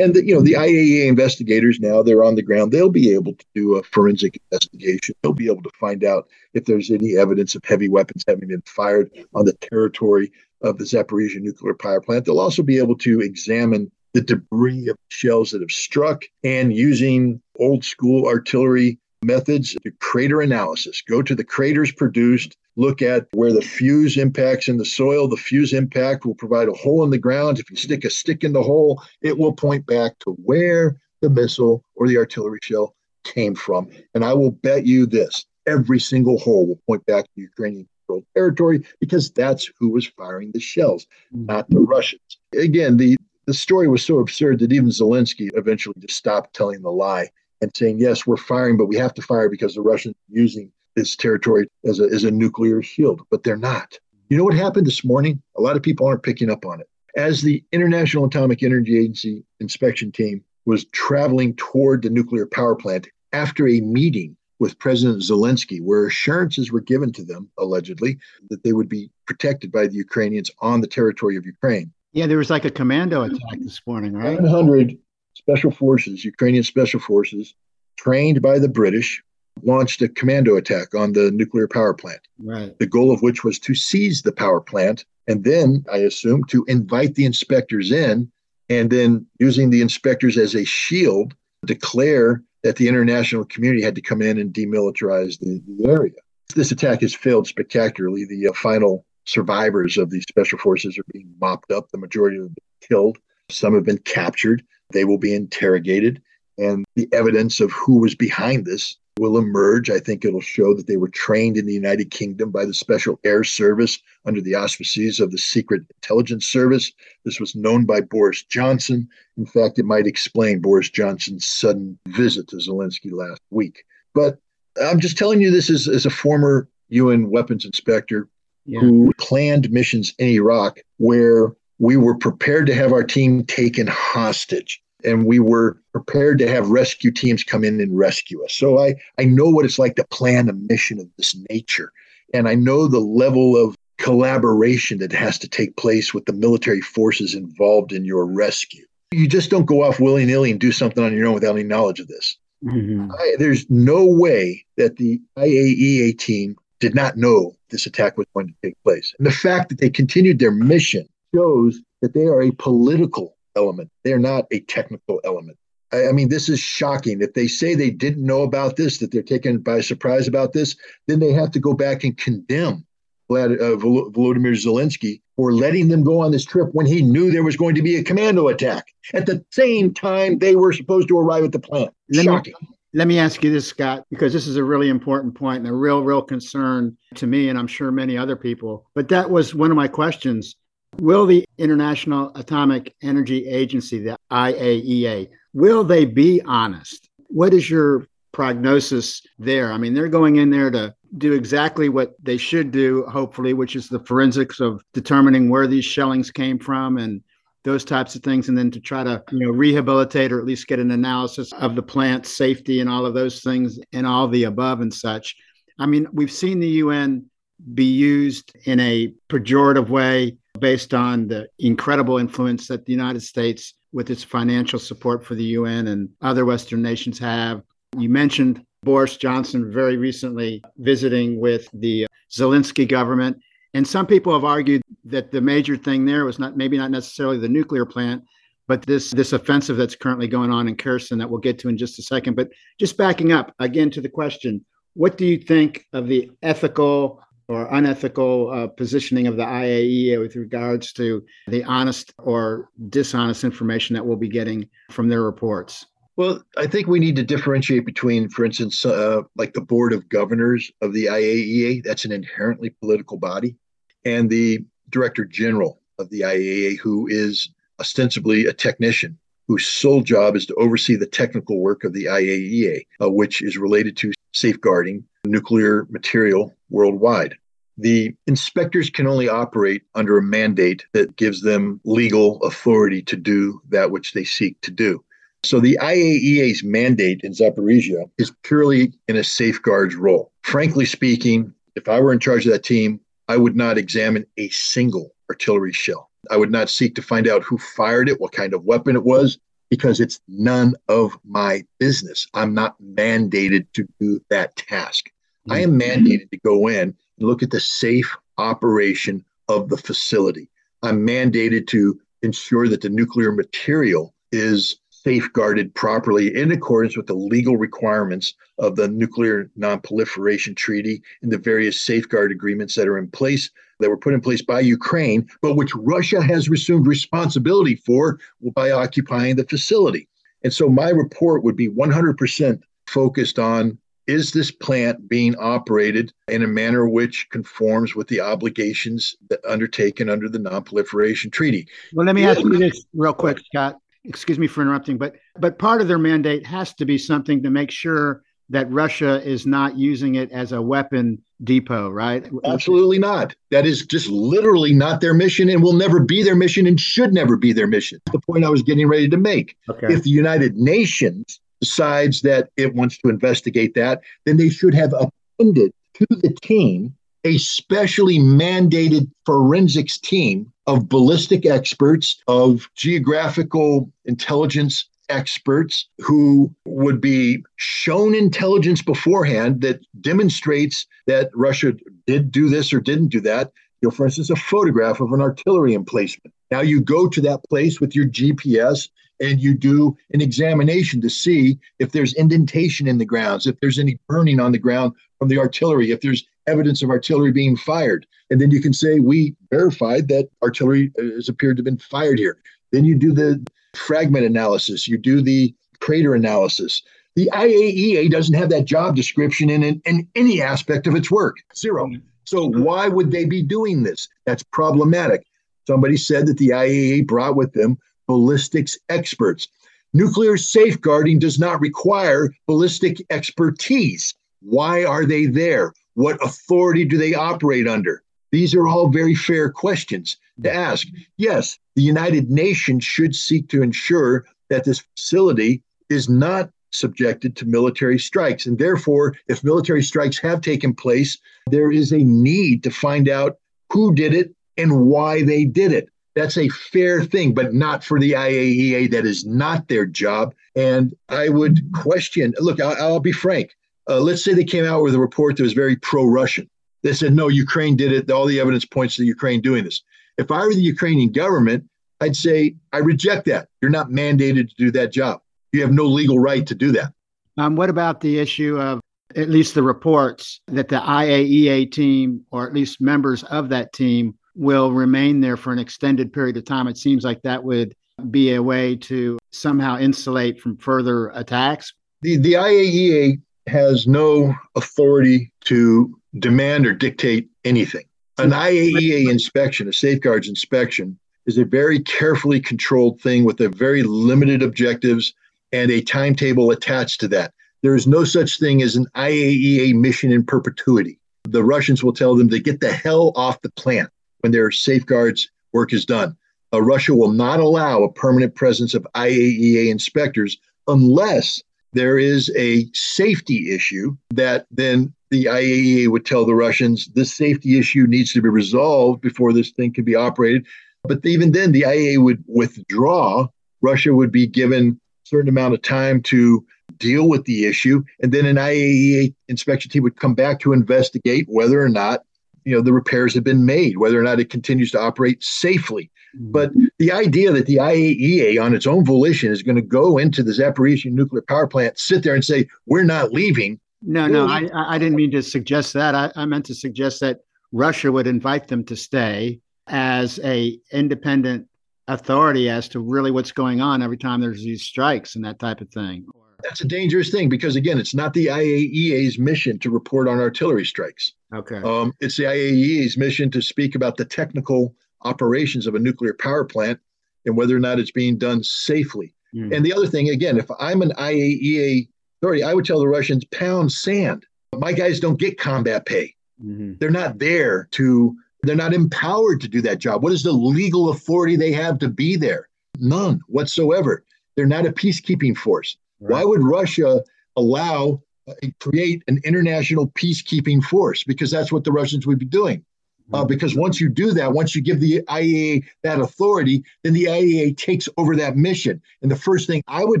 And 0.00 0.12
the, 0.12 0.26
you 0.26 0.34
know 0.34 0.42
the 0.42 0.54
IAEA 0.54 1.06
investigators 1.06 1.78
now 1.78 2.02
they're 2.02 2.24
on 2.24 2.34
the 2.34 2.42
ground. 2.42 2.72
They'll 2.72 2.90
be 2.90 3.14
able 3.14 3.34
to 3.34 3.44
do 3.54 3.76
a 3.76 3.82
forensic 3.84 4.40
investigation. 4.50 5.14
They'll 5.22 5.32
be 5.32 5.46
able 5.46 5.62
to 5.62 5.70
find 5.78 6.02
out 6.02 6.28
if 6.52 6.64
there's 6.64 6.90
any 6.90 7.16
evidence 7.16 7.54
of 7.54 7.64
heavy 7.64 7.88
weapons 7.88 8.24
having 8.26 8.48
been 8.48 8.62
fired 8.66 9.10
on 9.34 9.44
the 9.44 9.52
territory 9.52 10.32
of 10.62 10.78
the 10.78 10.84
Zaporizhia 10.84 11.40
nuclear 11.40 11.74
power 11.74 12.00
plant. 12.00 12.24
They'll 12.24 12.40
also 12.40 12.62
be 12.62 12.78
able 12.78 12.96
to 12.98 13.20
examine 13.20 13.90
the 14.14 14.20
debris 14.20 14.88
of 14.88 14.96
shells 15.08 15.50
that 15.50 15.60
have 15.60 15.70
struck 15.70 16.24
and 16.42 16.72
using 16.72 17.42
old 17.58 17.84
school 17.84 18.26
artillery 18.26 18.98
methods 19.22 19.74
to 19.82 19.90
crater 20.00 20.40
analysis. 20.40 21.02
Go 21.06 21.20
to 21.22 21.34
the 21.34 21.44
craters 21.44 21.90
produced, 21.90 22.56
look 22.76 23.02
at 23.02 23.26
where 23.32 23.52
the 23.52 23.62
fuse 23.62 24.16
impacts 24.16 24.68
in 24.68 24.76
the 24.76 24.84
soil. 24.84 25.28
The 25.28 25.36
fuse 25.36 25.72
impact 25.72 26.24
will 26.24 26.34
provide 26.34 26.68
a 26.68 26.72
hole 26.72 27.02
in 27.04 27.10
the 27.10 27.18
ground. 27.18 27.58
If 27.58 27.70
you 27.70 27.76
stick 27.76 28.04
a 28.04 28.10
stick 28.10 28.44
in 28.44 28.52
the 28.52 28.62
hole, 28.62 29.02
it 29.20 29.36
will 29.36 29.52
point 29.52 29.86
back 29.86 30.18
to 30.20 30.32
where 30.44 30.96
the 31.20 31.30
missile 31.30 31.82
or 31.96 32.06
the 32.06 32.18
artillery 32.18 32.60
shell 32.62 32.94
came 33.24 33.54
from. 33.54 33.88
And 34.14 34.24
I 34.24 34.34
will 34.34 34.52
bet 34.52 34.86
you 34.86 35.06
this 35.06 35.44
every 35.66 35.98
single 35.98 36.38
hole 36.38 36.66
will 36.66 36.80
point 36.86 37.04
back 37.06 37.24
to 37.24 37.40
Ukrainian 37.40 37.88
controlled 38.06 38.26
territory 38.34 38.84
because 39.00 39.30
that's 39.30 39.70
who 39.78 39.88
was 39.88 40.06
firing 40.06 40.50
the 40.52 40.60
shells, 40.60 41.06
mm. 41.34 41.46
not 41.46 41.68
the 41.70 41.80
Russians. 41.80 42.38
Again, 42.54 42.98
the 42.98 43.16
the 43.46 43.54
story 43.54 43.88
was 43.88 44.04
so 44.04 44.18
absurd 44.18 44.58
that 44.60 44.72
even 44.72 44.88
Zelensky 44.88 45.50
eventually 45.54 45.94
just 45.98 46.16
stopped 46.16 46.54
telling 46.54 46.82
the 46.82 46.90
lie 46.90 47.30
and 47.60 47.70
saying, 47.74 47.98
yes, 47.98 48.26
we're 48.26 48.36
firing, 48.36 48.76
but 48.76 48.86
we 48.86 48.96
have 48.96 49.14
to 49.14 49.22
fire 49.22 49.48
because 49.48 49.74
the 49.74 49.80
Russians 49.80 50.14
are 50.14 50.38
using 50.38 50.70
this 50.96 51.16
territory 51.16 51.68
as 51.84 52.00
a, 52.00 52.04
as 52.04 52.24
a 52.24 52.30
nuclear 52.30 52.82
shield, 52.82 53.22
but 53.30 53.42
they're 53.42 53.56
not. 53.56 53.98
You 54.28 54.38
know 54.38 54.44
what 54.44 54.54
happened 54.54 54.86
this 54.86 55.04
morning? 55.04 55.42
A 55.56 55.60
lot 55.60 55.76
of 55.76 55.82
people 55.82 56.06
aren't 56.06 56.22
picking 56.22 56.50
up 56.50 56.64
on 56.64 56.80
it. 56.80 56.88
As 57.16 57.42
the 57.42 57.62
International 57.72 58.24
Atomic 58.24 58.62
Energy 58.62 58.98
Agency 58.98 59.44
inspection 59.60 60.10
team 60.10 60.42
was 60.64 60.86
traveling 60.86 61.54
toward 61.56 62.02
the 62.02 62.10
nuclear 62.10 62.46
power 62.46 62.74
plant 62.74 63.08
after 63.32 63.68
a 63.68 63.80
meeting 63.80 64.36
with 64.58 64.78
President 64.78 65.22
Zelensky, 65.22 65.82
where 65.82 66.06
assurances 66.06 66.72
were 66.72 66.80
given 66.80 67.12
to 67.12 67.24
them, 67.24 67.50
allegedly, 67.58 68.18
that 68.50 68.62
they 68.62 68.72
would 68.72 68.88
be 68.88 69.10
protected 69.26 69.70
by 69.70 69.86
the 69.86 69.96
Ukrainians 69.96 70.50
on 70.60 70.80
the 70.80 70.86
territory 70.86 71.36
of 71.36 71.44
Ukraine. 71.44 71.92
Yeah, 72.14 72.28
there 72.28 72.38
was 72.38 72.48
like 72.48 72.64
a 72.64 72.70
commando 72.70 73.22
attack 73.22 73.58
this 73.58 73.80
morning, 73.86 74.12
right? 74.12 74.40
100 74.40 74.96
special 75.34 75.72
forces, 75.72 76.24
Ukrainian 76.24 76.62
special 76.62 77.00
forces, 77.00 77.54
trained 77.96 78.40
by 78.40 78.60
the 78.60 78.68
British, 78.68 79.22
launched 79.62 80.00
a 80.00 80.08
commando 80.08 80.56
attack 80.56 80.94
on 80.94 81.12
the 81.12 81.32
nuclear 81.32 81.66
power 81.66 81.92
plant. 81.92 82.20
Right. 82.38 82.78
The 82.78 82.86
goal 82.86 83.12
of 83.12 83.20
which 83.20 83.42
was 83.42 83.58
to 83.60 83.74
seize 83.74 84.22
the 84.22 84.32
power 84.32 84.60
plant 84.60 85.04
and 85.26 85.42
then, 85.42 85.84
I 85.92 85.98
assume, 85.98 86.44
to 86.44 86.64
invite 86.68 87.16
the 87.16 87.24
inspectors 87.24 87.90
in 87.90 88.30
and 88.68 88.90
then 88.90 89.26
using 89.40 89.70
the 89.70 89.82
inspectors 89.82 90.38
as 90.38 90.54
a 90.54 90.64
shield, 90.64 91.34
declare 91.66 92.42
that 92.62 92.76
the 92.76 92.88
international 92.88 93.44
community 93.44 93.82
had 93.82 93.94
to 93.96 94.00
come 94.00 94.22
in 94.22 94.38
and 94.38 94.52
demilitarize 94.52 95.38
the, 95.40 95.62
the 95.66 95.88
area. 95.88 96.12
This 96.54 96.70
attack 96.70 97.00
has 97.00 97.14
failed 97.14 97.48
spectacularly. 97.48 98.24
The 98.24 98.48
uh, 98.48 98.52
final 98.52 99.04
survivors 99.24 99.96
of 99.96 100.10
these 100.10 100.24
special 100.28 100.58
forces 100.58 100.98
are 100.98 101.04
being 101.12 101.32
mopped 101.40 101.70
up. 101.70 101.90
The 101.90 101.98
majority 101.98 102.36
of 102.38 102.44
them 102.44 102.54
killed. 102.80 103.18
Some 103.50 103.74
have 103.74 103.84
been 103.84 103.98
captured. 103.98 104.62
They 104.92 105.04
will 105.04 105.18
be 105.18 105.34
interrogated. 105.34 106.22
And 106.58 106.84
the 106.94 107.08
evidence 107.12 107.60
of 107.60 107.72
who 107.72 108.00
was 108.00 108.14
behind 108.14 108.64
this 108.64 108.96
will 109.18 109.38
emerge. 109.38 109.90
I 109.90 109.98
think 109.98 110.24
it'll 110.24 110.40
show 110.40 110.74
that 110.74 110.86
they 110.86 110.96
were 110.96 111.08
trained 111.08 111.56
in 111.56 111.66
the 111.66 111.72
United 111.72 112.10
Kingdom 112.10 112.50
by 112.50 112.64
the 112.64 112.74
Special 112.74 113.18
Air 113.24 113.44
Service 113.44 113.98
under 114.24 114.40
the 114.40 114.54
auspices 114.54 115.20
of 115.20 115.30
the 115.30 115.38
Secret 115.38 115.82
Intelligence 116.02 116.46
Service. 116.46 116.92
This 117.24 117.38
was 117.38 117.54
known 117.54 117.84
by 117.84 118.00
Boris 118.00 118.42
Johnson. 118.42 119.08
In 119.36 119.46
fact, 119.46 119.78
it 119.78 119.84
might 119.84 120.06
explain 120.06 120.60
Boris 120.60 120.90
Johnson's 120.90 121.46
sudden 121.46 121.98
visit 122.08 122.48
to 122.48 122.56
Zelensky 122.56 123.12
last 123.12 123.40
week. 123.50 123.84
But 124.14 124.38
I'm 124.82 125.00
just 125.00 125.16
telling 125.16 125.40
you 125.40 125.50
this 125.50 125.70
as, 125.70 125.86
as 125.86 126.06
a 126.06 126.10
former 126.10 126.68
UN 126.88 127.30
weapons 127.30 127.64
inspector 127.64 128.28
yeah. 128.66 128.80
who 128.80 129.12
planned 129.18 129.70
missions 129.70 130.14
in 130.18 130.28
Iraq 130.28 130.80
where 130.98 131.52
we 131.78 131.96
were 131.96 132.16
prepared 132.16 132.66
to 132.66 132.74
have 132.74 132.92
our 132.92 133.04
team 133.04 133.44
taken 133.44 133.86
hostage 133.86 134.80
and 135.04 135.26
we 135.26 135.38
were 135.38 135.78
prepared 135.92 136.38
to 136.38 136.48
have 136.48 136.70
rescue 136.70 137.10
teams 137.10 137.44
come 137.44 137.62
in 137.62 137.80
and 137.80 137.96
rescue 137.96 138.42
us. 138.44 138.54
So 138.54 138.78
I, 138.78 138.94
I 139.18 139.24
know 139.24 139.48
what 139.48 139.64
it's 139.64 139.78
like 139.78 139.96
to 139.96 140.04
plan 140.04 140.48
a 140.48 140.54
mission 140.54 140.98
of 140.98 141.08
this 141.16 141.36
nature. 141.50 141.92
And 142.32 142.48
I 142.48 142.54
know 142.54 142.88
the 142.88 143.00
level 143.00 143.56
of 143.56 143.76
collaboration 143.98 144.98
that 144.98 145.12
has 145.12 145.38
to 145.38 145.48
take 145.48 145.76
place 145.76 146.12
with 146.12 146.24
the 146.24 146.32
military 146.32 146.80
forces 146.80 147.34
involved 147.34 147.92
in 147.92 148.04
your 148.04 148.26
rescue. 148.26 148.84
You 149.12 149.28
just 149.28 149.50
don't 149.50 149.66
go 149.66 149.84
off 149.84 150.00
willy 150.00 150.24
nilly 150.24 150.50
and 150.50 150.58
do 150.58 150.72
something 150.72 151.04
on 151.04 151.12
your 151.12 151.26
own 151.26 151.34
without 151.34 151.54
any 151.54 151.62
knowledge 151.62 152.00
of 152.00 152.08
this. 152.08 152.36
Mm-hmm. 152.64 153.12
I, 153.12 153.36
there's 153.38 153.68
no 153.70 154.04
way 154.06 154.64
that 154.76 154.96
the 154.96 155.20
IAEA 155.36 156.18
team 156.18 156.56
did 156.80 156.94
not 156.94 157.16
know 157.16 157.54
this 157.70 157.86
attack 157.86 158.16
was 158.18 158.26
going 158.34 158.48
to 158.48 158.54
take 158.62 158.82
place. 158.82 159.14
And 159.18 159.26
the 159.26 159.32
fact 159.32 159.68
that 159.68 159.80
they 159.80 159.90
continued 159.90 160.38
their 160.38 160.50
mission 160.50 161.08
shows 161.34 161.80
that 162.02 162.14
they 162.14 162.26
are 162.26 162.42
a 162.42 162.50
political 162.52 163.36
element. 163.56 163.90
They're 164.02 164.18
not 164.18 164.46
a 164.50 164.60
technical 164.60 165.20
element. 165.24 165.56
I, 165.92 166.08
I 166.08 166.12
mean, 166.12 166.28
this 166.28 166.48
is 166.48 166.60
shocking. 166.60 167.20
If 167.20 167.34
they 167.34 167.46
say 167.46 167.74
they 167.74 167.90
didn't 167.90 168.24
know 168.24 168.42
about 168.42 168.76
this, 168.76 168.98
that 168.98 169.10
they're 169.10 169.22
taken 169.22 169.58
by 169.58 169.80
surprise 169.80 170.28
about 170.28 170.52
this, 170.52 170.76
then 171.06 171.20
they 171.20 171.32
have 171.32 171.50
to 171.52 171.60
go 171.60 171.72
back 171.72 172.04
and 172.04 172.16
condemn 172.16 172.86
Vlad, 173.30 173.60
uh, 173.60 173.76
Volodymyr 173.76 174.52
Zelensky 174.52 175.20
for 175.36 175.52
letting 175.52 175.88
them 175.88 176.04
go 176.04 176.20
on 176.20 176.30
this 176.30 176.44
trip 176.44 176.68
when 176.72 176.86
he 176.86 177.02
knew 177.02 177.30
there 177.30 177.42
was 177.42 177.56
going 177.56 177.74
to 177.74 177.82
be 177.82 177.96
a 177.96 178.04
commando 178.04 178.48
attack 178.48 178.86
at 179.14 179.26
the 179.26 179.44
same 179.50 179.92
time 179.92 180.38
they 180.38 180.56
were 180.56 180.72
supposed 180.72 181.08
to 181.08 181.18
arrive 181.18 181.44
at 181.44 181.52
the 181.52 181.58
plant. 181.58 181.92
Let 182.10 182.24
Shocking. 182.24 182.54
Me, 182.60 182.68
let 182.94 183.08
me 183.08 183.18
ask 183.18 183.42
you 183.42 183.50
this, 183.50 183.66
Scott, 183.66 184.04
because 184.08 184.32
this 184.32 184.46
is 184.46 184.56
a 184.56 184.62
really 184.62 184.88
important 184.88 185.34
point 185.34 185.58
and 185.58 185.66
a 185.66 185.72
real, 185.72 186.04
real 186.04 186.22
concern 186.22 186.96
to 187.16 187.26
me, 187.26 187.48
and 187.48 187.58
I'm 187.58 187.66
sure 187.66 187.90
many 187.90 188.16
other 188.16 188.36
people. 188.36 188.88
But 188.94 189.08
that 189.08 189.28
was 189.28 189.52
one 189.52 189.72
of 189.72 189.76
my 189.76 189.88
questions. 189.88 190.54
Will 191.00 191.26
the 191.26 191.44
International 191.58 192.30
Atomic 192.36 192.94
Energy 193.02 193.48
Agency, 193.48 193.98
the 193.98 194.16
IAEA, 194.30 195.28
will 195.52 195.82
they 195.82 196.04
be 196.04 196.40
honest? 196.46 197.10
What 197.26 197.52
is 197.52 197.68
your 197.68 198.06
prognosis 198.30 199.22
there? 199.40 199.72
I 199.72 199.78
mean, 199.78 199.92
they're 199.92 200.08
going 200.08 200.36
in 200.36 200.50
there 200.50 200.70
to 200.70 200.94
do 201.18 201.32
exactly 201.32 201.88
what 201.88 202.14
they 202.22 202.36
should 202.36 202.70
do, 202.70 203.04
hopefully, 203.06 203.54
which 203.54 203.74
is 203.74 203.88
the 203.88 204.04
forensics 204.04 204.60
of 204.60 204.80
determining 204.92 205.50
where 205.50 205.66
these 205.66 205.84
shellings 205.84 206.30
came 206.30 206.60
from 206.60 206.98
and 206.98 207.22
those 207.64 207.84
types 207.84 208.14
of 208.14 208.22
things, 208.22 208.48
and 208.48 208.56
then 208.56 208.70
to 208.70 208.80
try 208.80 209.02
to 209.02 209.22
you 209.32 209.40
know 209.40 209.50
rehabilitate 209.50 210.32
or 210.32 210.38
at 210.38 210.46
least 210.46 210.68
get 210.68 210.78
an 210.78 210.90
analysis 210.90 211.52
of 211.54 211.74
the 211.74 211.82
plant 211.82 212.26
safety 212.26 212.80
and 212.80 212.88
all 212.88 213.04
of 213.06 213.14
those 213.14 213.42
things 213.42 213.78
and 213.92 214.06
all 214.06 214.28
the 214.28 214.44
above 214.44 214.80
and 214.80 214.92
such. 214.92 215.36
I 215.78 215.86
mean, 215.86 216.06
we've 216.12 216.30
seen 216.30 216.60
the 216.60 216.68
UN 216.68 217.26
be 217.74 217.84
used 217.84 218.52
in 218.64 218.80
a 218.80 219.12
pejorative 219.28 219.88
way 219.88 220.36
based 220.60 220.94
on 220.94 221.28
the 221.28 221.48
incredible 221.58 222.18
influence 222.18 222.68
that 222.68 222.84
the 222.84 222.92
United 222.92 223.20
States, 223.20 223.74
with 223.92 224.10
its 224.10 224.22
financial 224.22 224.78
support 224.78 225.24
for 225.24 225.34
the 225.34 225.44
UN 225.44 225.88
and 225.88 226.08
other 226.20 226.44
Western 226.44 226.82
nations, 226.82 227.18
have. 227.18 227.62
You 227.96 228.08
mentioned 228.08 228.64
Boris 228.82 229.16
Johnson 229.16 229.72
very 229.72 229.96
recently 229.96 230.62
visiting 230.78 231.40
with 231.40 231.68
the 231.72 232.06
Zelensky 232.30 232.86
government. 232.86 233.38
And 233.72 233.86
some 233.86 234.06
people 234.06 234.32
have 234.32 234.44
argued 234.44 234.82
that 235.04 235.30
the 235.30 235.40
major 235.40 235.76
thing 235.76 236.04
there 236.04 236.24
was 236.24 236.38
not 236.38 236.56
maybe 236.56 236.78
not 236.78 236.90
necessarily 236.90 237.38
the 237.38 237.48
nuclear 237.48 237.84
plant, 237.84 238.24
but 238.66 238.82
this 238.82 239.10
this 239.10 239.32
offensive 239.32 239.76
that's 239.76 239.96
currently 239.96 240.28
going 240.28 240.50
on 240.50 240.68
in 240.68 240.76
Kherson 240.76 241.18
that 241.18 241.28
we'll 241.28 241.40
get 241.40 241.58
to 241.60 241.68
in 241.68 241.76
just 241.76 241.98
a 241.98 242.02
second. 242.02 242.34
But 242.34 242.50
just 242.78 242.96
backing 242.96 243.32
up 243.32 243.54
again 243.58 243.90
to 243.90 244.00
the 244.00 244.08
question, 244.08 244.64
what 244.94 245.16
do 245.16 245.26
you 245.26 245.38
think 245.38 245.86
of 245.92 246.08
the 246.08 246.30
ethical 246.42 247.20
or 247.48 247.66
unethical 247.74 248.50
uh, 248.50 248.66
positioning 248.68 249.26
of 249.26 249.36
the 249.36 249.44
IAEA 249.44 250.18
with 250.18 250.34
regards 250.36 250.92
to 250.94 251.24
the 251.48 251.62
honest 251.64 252.14
or 252.18 252.70
dishonest 252.88 253.44
information 253.44 253.94
that 253.94 254.04
we'll 254.04 254.16
be 254.16 254.28
getting 254.28 254.68
from 254.90 255.08
their 255.08 255.22
reports? 255.22 255.86
Well, 256.16 256.42
I 256.56 256.66
think 256.66 256.86
we 256.86 257.00
need 257.00 257.16
to 257.16 257.24
differentiate 257.24 257.84
between, 257.84 258.28
for 258.28 258.44
instance, 258.44 258.86
uh, 258.86 259.22
like 259.36 259.52
the 259.52 259.60
board 259.60 259.92
of 259.92 260.08
governors 260.08 260.70
of 260.80 260.92
the 260.92 261.06
IAEA, 261.06 261.82
that's 261.82 262.04
an 262.04 262.12
inherently 262.12 262.70
political 262.70 263.18
body, 263.18 263.56
and 264.04 264.30
the 264.30 264.64
director 264.90 265.24
general 265.24 265.80
of 265.98 266.10
the 266.10 266.20
IAEA, 266.20 266.78
who 266.78 267.06
is 267.06 267.48
ostensibly 267.80 268.46
a 268.46 268.52
technician, 268.52 269.18
whose 269.48 269.66
sole 269.66 270.02
job 270.02 270.36
is 270.36 270.46
to 270.46 270.54
oversee 270.54 270.96
the 270.96 271.06
technical 271.06 271.60
work 271.60 271.84
of 271.84 271.92
the 271.92 272.06
IAEA, 272.06 272.86
uh, 273.00 273.10
which 273.10 273.42
is 273.42 273.56
related 273.56 273.96
to 273.98 274.12
safeguarding 274.32 275.04
nuclear 275.24 275.86
material 275.90 276.52
worldwide. 276.70 277.36
The 277.76 278.14
inspectors 278.26 278.88
can 278.88 279.06
only 279.06 279.28
operate 279.28 279.82
under 279.94 280.16
a 280.18 280.22
mandate 280.22 280.86
that 280.92 281.16
gives 281.16 281.40
them 281.40 281.80
legal 281.84 282.40
authority 282.42 283.02
to 283.02 283.16
do 283.16 283.60
that 283.70 283.90
which 283.90 284.12
they 284.12 284.24
seek 284.24 284.60
to 284.60 284.70
do. 284.70 285.04
So 285.44 285.60
the 285.60 285.78
IAEA's 285.80 286.64
mandate 286.64 287.20
in 287.22 287.32
Zaporizhia 287.32 288.08
is 288.16 288.32
purely 288.44 288.92
in 289.08 289.16
a 289.16 289.24
safeguards 289.24 289.94
role. 289.94 290.30
Frankly 290.42 290.86
speaking, 290.86 291.52
if 291.76 291.88
I 291.88 292.00
were 292.00 292.12
in 292.12 292.20
charge 292.20 292.46
of 292.46 292.52
that 292.52 292.62
team, 292.62 293.00
I 293.28 293.36
would 293.36 293.56
not 293.56 293.78
examine 293.78 294.26
a 294.36 294.48
single 294.50 295.14
artillery 295.30 295.72
shell. 295.72 296.10
I 296.30 296.36
would 296.36 296.50
not 296.50 296.70
seek 296.70 296.94
to 296.94 297.02
find 297.02 297.28
out 297.28 297.42
who 297.42 297.58
fired 297.58 298.08
it, 298.08 298.20
what 298.20 298.32
kind 298.32 298.54
of 298.54 298.64
weapon 298.64 298.96
it 298.96 299.04
was, 299.04 299.38
because 299.70 300.00
it's 300.00 300.20
none 300.28 300.74
of 300.88 301.18
my 301.24 301.64
business. 301.78 302.26
I'm 302.34 302.54
not 302.54 302.76
mandated 302.82 303.66
to 303.74 303.86
do 304.00 304.20
that 304.30 304.56
task. 304.56 305.10
I 305.50 305.60
am 305.60 305.78
mm-hmm. 305.78 306.06
mandated 306.06 306.30
to 306.30 306.38
go 306.38 306.68
in 306.68 306.94
and 307.18 307.28
look 307.28 307.42
at 307.42 307.50
the 307.50 307.60
safe 307.60 308.16
operation 308.38 309.24
of 309.48 309.68
the 309.68 309.76
facility. 309.76 310.48
I'm 310.82 311.06
mandated 311.06 311.66
to 311.68 312.00
ensure 312.22 312.68
that 312.68 312.80
the 312.80 312.88
nuclear 312.88 313.32
material 313.32 314.14
is 314.32 314.76
safeguarded 315.04 315.74
properly 315.74 316.34
in 316.34 316.50
accordance 316.50 316.96
with 316.96 317.06
the 317.06 317.14
legal 317.14 317.56
requirements 317.56 318.34
of 318.58 318.76
the 318.76 318.88
Nuclear 318.88 319.50
Nonproliferation 319.58 320.56
Treaty 320.56 321.02
and 321.22 321.30
the 321.30 321.38
various 321.38 321.80
safeguard 321.80 322.32
agreements 322.32 322.74
that 322.74 322.88
are 322.88 322.98
in 322.98 323.08
place 323.08 323.50
that 323.80 323.90
were 323.90 323.96
put 323.96 324.14
in 324.14 324.20
place 324.20 324.42
by 324.42 324.60
Ukraine, 324.60 325.28
but 325.42 325.56
which 325.56 325.74
Russia 325.74 326.22
has 326.22 326.48
assumed 326.48 326.86
responsibility 326.86 327.76
for 327.76 328.18
by 328.54 328.70
occupying 328.70 329.36
the 329.36 329.44
facility. 329.44 330.08
And 330.42 330.52
so 330.52 330.68
my 330.68 330.90
report 330.90 331.42
would 331.42 331.56
be 331.56 331.68
100% 331.68 332.62
focused 332.86 333.38
on 333.38 333.78
is 334.06 334.32
this 334.32 334.50
plant 334.50 335.08
being 335.08 335.34
operated 335.36 336.12
in 336.28 336.42
a 336.42 336.46
manner 336.46 336.86
which 336.86 337.26
conforms 337.30 337.94
with 337.94 338.06
the 338.08 338.20
obligations 338.20 339.16
that 339.30 339.40
undertaken 339.48 340.10
under 340.10 340.28
the 340.28 340.38
non-proliferation 340.38 341.30
treaty? 341.30 341.66
Well 341.94 342.04
let 342.04 342.14
me 342.14 342.26
ask 342.26 342.40
you 342.40 342.58
this 342.58 342.84
real 342.92 343.14
quick 343.14 343.38
scott 343.38 343.78
excuse 344.04 344.38
me 344.38 344.46
for 344.46 344.62
interrupting, 344.62 344.98
but 344.98 345.16
but 345.38 345.58
part 345.58 345.80
of 345.80 345.88
their 345.88 345.98
mandate 345.98 346.46
has 346.46 346.74
to 346.74 346.84
be 346.84 346.98
something 346.98 347.42
to 347.42 347.50
make 347.50 347.70
sure 347.70 348.22
that 348.50 348.70
Russia 348.70 349.22
is 349.22 349.46
not 349.46 349.78
using 349.78 350.16
it 350.16 350.30
as 350.30 350.52
a 350.52 350.60
weapon 350.60 351.22
depot, 351.42 351.88
right? 351.88 352.28
Absolutely 352.44 352.98
not. 352.98 353.34
That 353.50 353.66
is 353.66 353.86
just 353.86 354.08
literally 354.08 354.74
not 354.74 355.00
their 355.00 355.14
mission 355.14 355.48
and 355.48 355.62
will 355.62 355.72
never 355.72 356.00
be 356.00 356.22
their 356.22 356.36
mission 356.36 356.66
and 356.66 356.78
should 356.78 357.14
never 357.14 357.36
be 357.36 357.52
their 357.52 357.66
mission. 357.66 358.00
The 358.12 358.20
point 358.20 358.44
I 358.44 358.50
was 358.50 358.62
getting 358.62 358.86
ready 358.86 359.08
to 359.08 359.16
make. 359.16 359.56
Okay. 359.68 359.92
If 359.92 360.02
the 360.02 360.10
United 360.10 360.56
Nations 360.56 361.40
decides 361.60 362.20
that 362.22 362.50
it 362.56 362.74
wants 362.74 362.98
to 362.98 363.08
investigate 363.08 363.74
that, 363.74 364.02
then 364.26 364.36
they 364.36 364.50
should 364.50 364.74
have 364.74 364.92
appended 364.92 365.72
to 365.94 366.06
the 366.10 366.36
team 366.42 366.94
a 367.24 367.38
specially 367.38 368.18
mandated 368.18 369.10
forensics 369.24 369.96
team 369.96 370.52
of 370.66 370.88
ballistic 370.88 371.46
experts, 371.46 372.22
of 372.26 372.68
geographical 372.74 373.90
intelligence 374.04 374.86
experts 375.08 375.86
who 375.98 376.54
would 376.64 377.00
be 377.00 377.44
shown 377.56 378.14
intelligence 378.14 378.82
beforehand 378.82 379.60
that 379.60 379.80
demonstrates 380.00 380.86
that 381.06 381.30
Russia 381.34 381.74
did 382.06 382.30
do 382.30 382.48
this 382.48 382.72
or 382.72 382.80
didn't 382.80 383.08
do 383.08 383.20
that. 383.20 383.52
You 383.82 383.88
know, 383.88 383.90
for 383.90 384.06
instance, 384.06 384.30
a 384.30 384.36
photograph 384.36 385.00
of 385.00 385.12
an 385.12 385.20
artillery 385.20 385.74
emplacement. 385.74 386.32
Now 386.50 386.62
you 386.62 386.80
go 386.80 387.08
to 387.08 387.20
that 387.22 387.40
place 387.50 387.80
with 387.80 387.94
your 387.94 388.06
GPS 388.06 388.88
and 389.20 389.40
you 389.40 389.54
do 389.54 389.96
an 390.12 390.20
examination 390.20 391.00
to 391.00 391.10
see 391.10 391.58
if 391.78 391.92
there's 391.92 392.14
indentation 392.14 392.86
in 392.86 392.98
the 392.98 393.04
grounds, 393.04 393.46
if 393.46 393.58
there's 393.60 393.78
any 393.78 393.98
burning 394.08 394.40
on 394.40 394.52
the 394.52 394.58
ground 394.58 394.92
from 395.18 395.28
the 395.28 395.38
artillery, 395.38 395.90
if 395.90 396.00
there's 396.00 396.26
evidence 396.46 396.82
of 396.82 396.90
artillery 396.90 397.32
being 397.32 397.56
fired. 397.56 398.06
And 398.30 398.40
then 398.40 398.50
you 398.50 398.60
can 398.60 398.72
say, 398.72 398.98
we 398.98 399.34
verified 399.50 400.08
that 400.08 400.28
artillery 400.42 400.92
uh, 400.98 401.02
has 401.14 401.28
appeared 401.28 401.56
to 401.56 401.60
have 401.60 401.64
been 401.64 401.78
fired 401.78 402.18
here. 402.18 402.38
Then 402.72 402.84
you 402.84 402.94
do 402.96 403.12
the 403.12 403.44
fragment 403.74 404.24
analysis, 404.24 404.88
you 404.88 404.98
do 404.98 405.20
the 405.20 405.54
crater 405.80 406.14
analysis. 406.14 406.82
The 407.16 407.30
IAEA 407.32 408.10
doesn't 408.10 408.34
have 408.34 408.50
that 408.50 408.64
job 408.64 408.96
description 408.96 409.50
in, 409.50 409.62
in, 409.62 409.80
in 409.84 410.08
any 410.16 410.42
aspect 410.42 410.86
of 410.86 410.96
its 410.96 411.10
work, 411.10 411.36
zero. 411.56 411.88
So 412.24 412.48
mm-hmm. 412.48 412.62
why 412.62 412.88
would 412.88 413.10
they 413.10 413.24
be 413.24 413.42
doing 413.42 413.82
this? 413.82 414.08
That's 414.26 414.42
problematic. 414.42 415.24
Somebody 415.66 415.96
said 415.96 416.26
that 416.26 416.38
the 416.38 416.48
IAEA 416.48 417.06
brought 417.06 417.36
with 417.36 417.52
them 417.52 417.78
ballistics 418.06 418.78
experts. 418.88 419.48
Nuclear 419.92 420.36
safeguarding 420.36 421.18
does 421.18 421.38
not 421.38 421.60
require 421.60 422.34
ballistic 422.46 423.04
expertise. 423.10 424.14
Why 424.40 424.84
are 424.84 425.06
they 425.06 425.26
there? 425.26 425.72
What 425.94 426.24
authority 426.24 426.84
do 426.84 426.98
they 426.98 427.14
operate 427.14 427.68
under? 427.68 428.02
These 428.32 428.54
are 428.54 428.66
all 428.66 428.88
very 428.88 429.14
fair 429.14 429.50
questions 429.50 430.16
to 430.42 430.52
ask. 430.52 430.88
Yes, 431.16 431.58
the 431.76 431.82
United 431.82 432.30
Nations 432.30 432.84
should 432.84 433.14
seek 433.14 433.48
to 433.50 433.62
ensure 433.62 434.26
that 434.50 434.64
this 434.64 434.80
facility 434.80 435.62
is 435.88 436.08
not 436.08 436.50
subjected 436.72 437.36
to 437.36 437.46
military 437.46 437.98
strikes. 437.98 438.46
And 438.46 438.58
therefore, 438.58 439.14
if 439.28 439.44
military 439.44 439.82
strikes 439.82 440.18
have 440.18 440.40
taken 440.40 440.74
place, 440.74 441.18
there 441.48 441.70
is 441.70 441.92
a 441.92 441.98
need 441.98 442.64
to 442.64 442.70
find 442.70 443.08
out 443.08 443.38
who 443.70 443.94
did 443.94 444.12
it 444.12 444.34
and 444.56 444.86
why 444.86 445.22
they 445.22 445.44
did 445.44 445.72
it. 445.72 445.88
That's 446.14 446.38
a 446.38 446.48
fair 446.48 447.02
thing, 447.02 447.34
but 447.34 447.54
not 447.54 447.82
for 447.82 447.98
the 447.98 448.12
IAEA. 448.12 448.90
That 448.90 449.04
is 449.04 449.24
not 449.24 449.68
their 449.68 449.84
job. 449.84 450.34
And 450.54 450.94
I 451.08 451.28
would 451.28 451.60
question 451.72 452.34
look, 452.38 452.60
I'll, 452.60 452.76
I'll 452.80 453.00
be 453.00 453.12
frank. 453.12 453.56
Uh, 453.88 454.00
let's 454.00 454.24
say 454.24 454.32
they 454.32 454.44
came 454.44 454.64
out 454.64 454.82
with 454.82 454.94
a 454.94 454.98
report 454.98 455.36
that 455.36 455.42
was 455.42 455.52
very 455.52 455.76
pro 455.76 456.04
Russian. 456.04 456.48
They 456.82 456.92
said, 456.92 457.14
no, 457.14 457.28
Ukraine 457.28 457.76
did 457.76 457.92
it. 457.92 458.10
All 458.10 458.26
the 458.26 458.40
evidence 458.40 458.64
points 458.64 458.96
to 458.96 459.04
Ukraine 459.04 459.40
doing 459.40 459.64
this. 459.64 459.82
If 460.18 460.30
I 460.30 460.44
were 460.44 460.54
the 460.54 460.60
Ukrainian 460.60 461.12
government, 461.12 461.64
I'd 462.00 462.16
say, 462.16 462.56
I 462.72 462.78
reject 462.78 463.24
that. 463.26 463.48
You're 463.60 463.70
not 463.70 463.88
mandated 463.88 464.48
to 464.48 464.54
do 464.56 464.70
that 464.72 464.92
job. 464.92 465.20
You 465.52 465.62
have 465.62 465.72
no 465.72 465.84
legal 465.84 466.18
right 466.18 466.46
to 466.46 466.54
do 466.54 466.72
that. 466.72 466.92
Um, 467.38 467.56
what 467.56 467.70
about 467.70 468.00
the 468.00 468.18
issue 468.18 468.60
of 468.60 468.80
at 469.16 469.28
least 469.28 469.54
the 469.54 469.62
reports 469.62 470.40
that 470.48 470.68
the 470.68 470.80
IAEA 470.80 471.70
team, 471.72 472.24
or 472.30 472.46
at 472.46 472.54
least 472.54 472.80
members 472.80 473.22
of 473.24 473.48
that 473.48 473.72
team, 473.72 474.14
will 474.34 474.72
remain 474.72 475.20
there 475.20 475.36
for 475.36 475.52
an 475.52 475.58
extended 475.58 476.12
period 476.12 476.36
of 476.36 476.44
time? 476.44 476.66
It 476.66 476.78
seems 476.78 477.04
like 477.04 477.22
that 477.22 477.42
would 477.42 477.74
be 478.10 478.34
a 478.34 478.42
way 478.42 478.76
to 478.76 479.18
somehow 479.30 479.78
insulate 479.78 480.40
from 480.40 480.56
further 480.56 481.08
attacks. 481.08 481.72
The, 482.02 482.16
the 482.16 482.34
IAEA 482.34 483.20
has 483.46 483.86
no 483.86 484.34
authority 484.56 485.32
to 485.44 485.94
demand 486.18 486.66
or 486.66 486.72
dictate 486.72 487.28
anything. 487.44 487.84
An 488.18 488.30
IAEA 488.30 489.10
inspection, 489.10 489.68
a 489.68 489.72
safeguards 489.72 490.28
inspection, 490.28 490.98
is 491.26 491.38
a 491.38 491.44
very 491.44 491.80
carefully 491.80 492.40
controlled 492.40 493.00
thing 493.00 493.24
with 493.24 493.40
a 493.40 493.48
very 493.48 493.82
limited 493.82 494.42
objectives 494.42 495.14
and 495.52 495.70
a 495.70 495.80
timetable 495.80 496.50
attached 496.50 497.00
to 497.00 497.08
that. 497.08 497.32
There 497.62 497.74
is 497.74 497.86
no 497.86 498.04
such 498.04 498.38
thing 498.38 498.62
as 498.62 498.76
an 498.76 498.86
IAEA 498.94 499.74
mission 499.74 500.12
in 500.12 500.24
perpetuity. 500.24 500.98
The 501.24 501.42
Russians 501.42 501.82
will 501.82 501.94
tell 501.94 502.14
them 502.14 502.28
to 502.28 502.38
get 502.38 502.60
the 502.60 502.72
hell 502.72 503.12
off 503.16 503.40
the 503.40 503.50
plant 503.50 503.90
when 504.24 504.32
their 504.32 504.50
safeguards 504.50 505.30
work 505.52 505.74
is 505.74 505.84
done. 505.84 506.16
Uh, 506.50 506.62
Russia 506.62 506.94
will 506.94 507.12
not 507.12 507.40
allow 507.40 507.82
a 507.82 507.92
permanent 507.92 508.34
presence 508.34 508.72
of 508.72 508.86
IAEA 508.94 509.70
inspectors 509.70 510.38
unless 510.66 511.42
there 511.74 511.98
is 511.98 512.32
a 512.34 512.66
safety 512.72 513.54
issue 513.54 513.94
that 514.14 514.46
then 514.50 514.94
the 515.10 515.26
IAEA 515.26 515.88
would 515.88 516.06
tell 516.06 516.24
the 516.24 516.34
Russians 516.34 516.86
this 516.94 517.14
safety 517.14 517.58
issue 517.58 517.86
needs 517.86 518.14
to 518.14 518.22
be 518.22 518.30
resolved 518.30 519.02
before 519.02 519.34
this 519.34 519.50
thing 519.50 519.74
can 519.74 519.84
be 519.84 519.94
operated. 519.94 520.46
But 520.84 521.04
even 521.04 521.32
then, 521.32 521.52
the 521.52 521.62
IAEA 521.62 522.02
would 522.02 522.24
withdraw. 522.26 523.28
Russia 523.60 523.92
would 523.92 524.10
be 524.10 524.26
given 524.26 524.80
a 525.04 525.06
certain 525.06 525.28
amount 525.28 525.52
of 525.52 525.60
time 525.60 526.00
to 526.04 526.42
deal 526.78 527.10
with 527.10 527.26
the 527.26 527.44
issue, 527.44 527.84
and 528.00 528.10
then 528.10 528.24
an 528.24 528.36
IAEA 528.36 529.14
inspection 529.28 529.70
team 529.70 529.82
would 529.82 530.00
come 530.00 530.14
back 530.14 530.40
to 530.40 530.54
investigate 530.54 531.26
whether 531.28 531.60
or 531.60 531.68
not 531.68 532.04
you 532.44 532.54
know 532.54 532.60
the 532.60 532.72
repairs 532.72 533.14
have 533.14 533.24
been 533.24 533.44
made, 533.44 533.78
whether 533.78 533.98
or 533.98 534.02
not 534.02 534.20
it 534.20 534.30
continues 534.30 534.70
to 534.72 534.80
operate 534.80 535.22
safely. 535.22 535.90
Mm-hmm. 536.16 536.32
But 536.32 536.52
the 536.78 536.92
idea 536.92 537.32
that 537.32 537.46
the 537.46 537.56
IAEA, 537.56 538.42
on 538.42 538.54
its 538.54 538.66
own 538.66 538.84
volition, 538.84 539.32
is 539.32 539.42
going 539.42 539.56
to 539.56 539.62
go 539.62 539.98
into 539.98 540.22
the 540.22 540.32
Zaporizhia 540.32 540.92
nuclear 540.92 541.22
power 541.22 541.46
plant, 541.46 541.78
sit 541.78 542.02
there 542.02 542.14
and 542.14 542.24
say 542.24 542.48
we're 542.66 542.84
not 542.84 543.12
leaving. 543.12 543.58
No, 543.82 544.06
no, 544.06 544.26
I, 544.26 544.48
I 544.54 544.78
didn't 544.78 544.96
mean 544.96 545.10
to 545.10 545.22
suggest 545.22 545.74
that. 545.74 545.94
I, 545.94 546.10
I 546.16 546.24
meant 546.24 546.46
to 546.46 546.54
suggest 546.54 547.00
that 547.00 547.20
Russia 547.52 547.92
would 547.92 548.06
invite 548.06 548.48
them 548.48 548.64
to 548.64 548.76
stay 548.76 549.40
as 549.66 550.18
a 550.24 550.58
independent 550.72 551.46
authority 551.86 552.48
as 552.48 552.68
to 552.68 552.80
really 552.80 553.10
what's 553.10 553.32
going 553.32 553.60
on 553.60 553.82
every 553.82 553.98
time 553.98 554.20
there's 554.20 554.42
these 554.42 554.62
strikes 554.62 555.16
and 555.16 555.24
that 555.24 555.38
type 555.38 555.60
of 555.60 555.68
thing. 555.70 556.06
That's 556.44 556.60
a 556.60 556.66
dangerous 556.66 557.10
thing 557.10 557.28
because 557.28 557.56
again, 557.56 557.78
it's 557.78 557.94
not 557.94 558.12
the 558.12 558.26
IAEA's 558.26 559.18
mission 559.18 559.58
to 559.60 559.70
report 559.70 560.06
on 560.06 560.20
artillery 560.20 560.64
strikes. 560.64 561.12
Okay. 561.34 561.56
Um, 561.56 561.92
it's 562.00 562.16
the 562.16 562.24
IAEA's 562.24 562.96
mission 562.96 563.30
to 563.30 563.42
speak 563.42 563.74
about 563.74 563.96
the 563.96 564.04
technical 564.04 564.74
operations 565.02 565.66
of 565.66 565.74
a 565.74 565.78
nuclear 565.78 566.14
power 566.14 566.44
plant 566.44 566.78
and 567.24 567.36
whether 567.36 567.56
or 567.56 567.60
not 567.60 567.78
it's 567.78 567.90
being 567.90 568.18
done 568.18 568.44
safely. 568.44 569.14
Mm. 569.34 569.56
And 569.56 569.64
the 569.64 569.72
other 569.72 569.86
thing, 569.86 570.10
again, 570.10 570.38
if 570.38 570.48
I'm 570.60 570.82
an 570.82 570.92
IAEA 570.98 571.88
authority, 572.20 572.42
I 572.42 572.54
would 572.54 572.64
tell 572.64 572.78
the 572.78 572.88
Russians 572.88 573.24
pound 573.26 573.72
sand. 573.72 574.26
My 574.52 574.72
guys 574.72 575.00
don't 575.00 575.18
get 575.18 575.38
combat 575.38 575.86
pay. 575.86 576.14
Mm-hmm. 576.42 576.74
They're 576.78 576.90
not 576.90 577.18
there 577.18 577.68
to 577.72 578.16
they're 578.42 578.54
not 578.54 578.74
empowered 578.74 579.40
to 579.40 579.48
do 579.48 579.62
that 579.62 579.78
job. 579.78 580.02
What 580.02 580.12
is 580.12 580.22
the 580.22 580.32
legal 580.32 580.90
authority 580.90 581.36
they 581.36 581.52
have 581.52 581.78
to 581.78 581.88
be 581.88 582.16
there? 582.16 582.48
None 582.78 583.20
whatsoever. 583.26 584.04
They're 584.36 584.46
not 584.46 584.66
a 584.66 584.72
peacekeeping 584.72 585.36
force. 585.36 585.76
Right. 586.04 586.12
Why 586.12 586.24
would 586.24 586.42
Russia 586.42 587.02
allow 587.36 588.02
uh, 588.28 588.34
create 588.60 589.02
an 589.08 589.20
international 589.24 589.88
peacekeeping 589.88 590.62
force? 590.62 591.02
Because 591.02 591.30
that's 591.30 591.50
what 591.50 591.64
the 591.64 591.72
Russians 591.72 592.06
would 592.06 592.18
be 592.18 592.26
doing. 592.26 592.64
Uh, 593.12 593.18
mm-hmm. 593.18 593.28
because 593.28 593.54
once 593.54 593.80
you 593.80 593.90
do 593.90 594.12
that, 594.12 594.32
once 594.32 594.54
you 594.54 594.62
give 594.62 594.80
the 594.80 595.02
IAEA 595.02 595.62
that 595.82 596.00
authority, 596.00 596.64
then 596.82 596.94
the 596.94 597.04
IAEA 597.04 597.56
takes 597.56 597.86
over 597.98 598.16
that 598.16 598.36
mission. 598.36 598.80
And 599.02 599.10
the 599.10 599.16
first 599.16 599.46
thing 599.46 599.62
I 599.68 599.84
would 599.84 600.00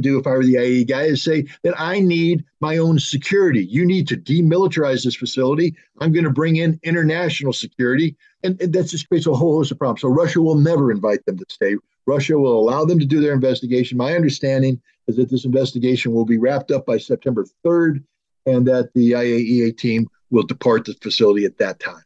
do 0.00 0.18
if 0.18 0.26
I 0.26 0.30
were 0.30 0.42
the 0.42 0.54
IAEA 0.54 0.88
guy 0.88 1.02
is 1.02 1.22
say 1.22 1.44
that 1.64 1.78
I 1.78 2.00
need 2.00 2.44
my 2.60 2.78
own 2.78 2.98
security. 2.98 3.64
You 3.66 3.84
need 3.84 4.08
to 4.08 4.16
demilitarize 4.16 5.04
this 5.04 5.16
facility. 5.16 5.76
I'm 6.00 6.12
going 6.12 6.24
to 6.24 6.30
bring 6.30 6.56
in 6.56 6.80
international 6.82 7.52
security. 7.52 8.16
And, 8.42 8.60
and 8.60 8.72
that 8.72 8.84
just 8.84 9.08
creates 9.08 9.26
a 9.26 9.34
whole 9.34 9.56
host 9.56 9.70
of 9.70 9.78
problems. 9.78 10.00
So 10.00 10.08
Russia 10.08 10.40
will 10.40 10.58
never 10.58 10.90
invite 10.90 11.26
them 11.26 11.36
to 11.36 11.44
stay. 11.50 11.76
Russia 12.06 12.38
will 12.38 12.58
allow 12.58 12.86
them 12.86 12.98
to 12.98 13.06
do 13.06 13.20
their 13.20 13.34
investigation. 13.34 13.98
My 13.98 14.14
understanding 14.14 14.80
is 15.06 15.16
that 15.16 15.30
this 15.30 15.44
investigation 15.44 16.12
will 16.12 16.24
be 16.24 16.38
wrapped 16.38 16.70
up 16.70 16.86
by 16.86 16.98
September 16.98 17.46
3rd 17.64 18.02
and 18.46 18.66
that 18.66 18.90
the 18.94 19.12
IAEA 19.12 19.76
team 19.76 20.08
will 20.30 20.42
depart 20.42 20.84
the 20.84 20.94
facility 20.94 21.44
at 21.44 21.58
that 21.58 21.80
time. 21.80 22.02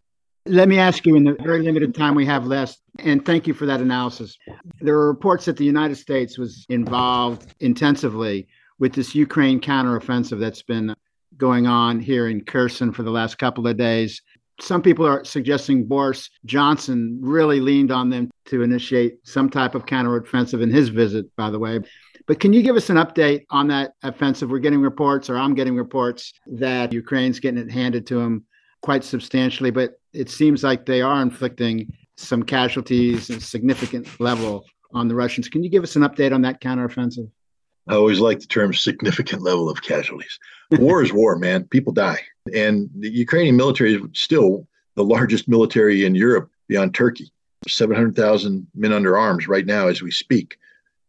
Let 0.46 0.68
me 0.68 0.78
ask 0.78 1.04
you 1.04 1.14
in 1.16 1.24
the 1.24 1.36
very 1.42 1.62
limited 1.62 1.94
time 1.94 2.14
we 2.14 2.24
have 2.24 2.46
left, 2.46 2.80
and 3.00 3.24
thank 3.24 3.46
you 3.46 3.52
for 3.52 3.66
that 3.66 3.80
analysis. 3.80 4.38
There 4.80 4.94
are 4.94 5.08
reports 5.08 5.44
that 5.44 5.58
the 5.58 5.64
United 5.64 5.96
States 5.96 6.38
was 6.38 6.64
involved 6.70 7.54
intensively 7.60 8.48
with 8.78 8.94
this 8.94 9.14
Ukraine 9.14 9.60
counteroffensive 9.60 10.40
that's 10.40 10.62
been 10.62 10.94
going 11.36 11.66
on 11.66 12.00
here 12.00 12.28
in 12.28 12.44
Kherson 12.44 12.92
for 12.92 13.02
the 13.02 13.10
last 13.10 13.36
couple 13.38 13.66
of 13.66 13.76
days. 13.76 14.22
Some 14.60 14.82
people 14.82 15.06
are 15.06 15.24
suggesting 15.24 15.86
Boris 15.86 16.30
Johnson 16.46 17.18
really 17.20 17.60
leaned 17.60 17.92
on 17.92 18.08
them 18.10 18.30
to 18.46 18.62
initiate 18.62 19.18
some 19.24 19.50
type 19.50 19.74
of 19.74 19.86
counteroffensive 19.86 20.62
in 20.62 20.70
his 20.70 20.88
visit, 20.88 21.26
by 21.36 21.50
the 21.50 21.58
way. 21.58 21.80
But 22.28 22.40
can 22.40 22.52
you 22.52 22.62
give 22.62 22.76
us 22.76 22.90
an 22.90 22.96
update 22.96 23.46
on 23.48 23.68
that 23.68 23.94
offensive? 24.02 24.50
We're 24.50 24.58
getting 24.58 24.82
reports, 24.82 25.30
or 25.30 25.38
I'm 25.38 25.54
getting 25.54 25.74
reports, 25.74 26.34
that 26.46 26.92
Ukraine's 26.92 27.40
getting 27.40 27.58
it 27.58 27.70
handed 27.70 28.06
to 28.08 28.16
them 28.16 28.44
quite 28.82 29.02
substantially, 29.02 29.70
but 29.70 29.98
it 30.12 30.28
seems 30.28 30.62
like 30.62 30.84
they 30.84 31.00
are 31.00 31.22
inflicting 31.22 31.90
some 32.18 32.42
casualties 32.42 33.30
and 33.30 33.42
significant 33.42 34.20
level 34.20 34.66
on 34.92 35.08
the 35.08 35.14
Russians. 35.14 35.48
Can 35.48 35.64
you 35.64 35.70
give 35.70 35.82
us 35.82 35.96
an 35.96 36.02
update 36.02 36.34
on 36.34 36.42
that 36.42 36.60
counteroffensive? 36.60 37.30
I 37.88 37.94
always 37.94 38.20
like 38.20 38.40
the 38.40 38.46
term 38.46 38.74
significant 38.74 39.40
level 39.40 39.70
of 39.70 39.80
casualties. 39.80 40.38
War 40.72 41.02
is 41.02 41.14
war, 41.14 41.36
man. 41.38 41.64
People 41.64 41.94
die. 41.94 42.20
And 42.54 42.90
the 42.98 43.08
Ukrainian 43.08 43.56
military 43.56 43.94
is 43.94 44.02
still 44.12 44.68
the 44.96 45.04
largest 45.04 45.48
military 45.48 46.04
in 46.04 46.14
Europe 46.14 46.50
beyond 46.68 46.94
Turkey. 46.94 47.32
700,000 47.66 48.66
men 48.74 48.92
under 48.92 49.16
arms 49.16 49.48
right 49.48 49.64
now 49.64 49.88
as 49.88 50.02
we 50.02 50.10
speak. 50.10 50.58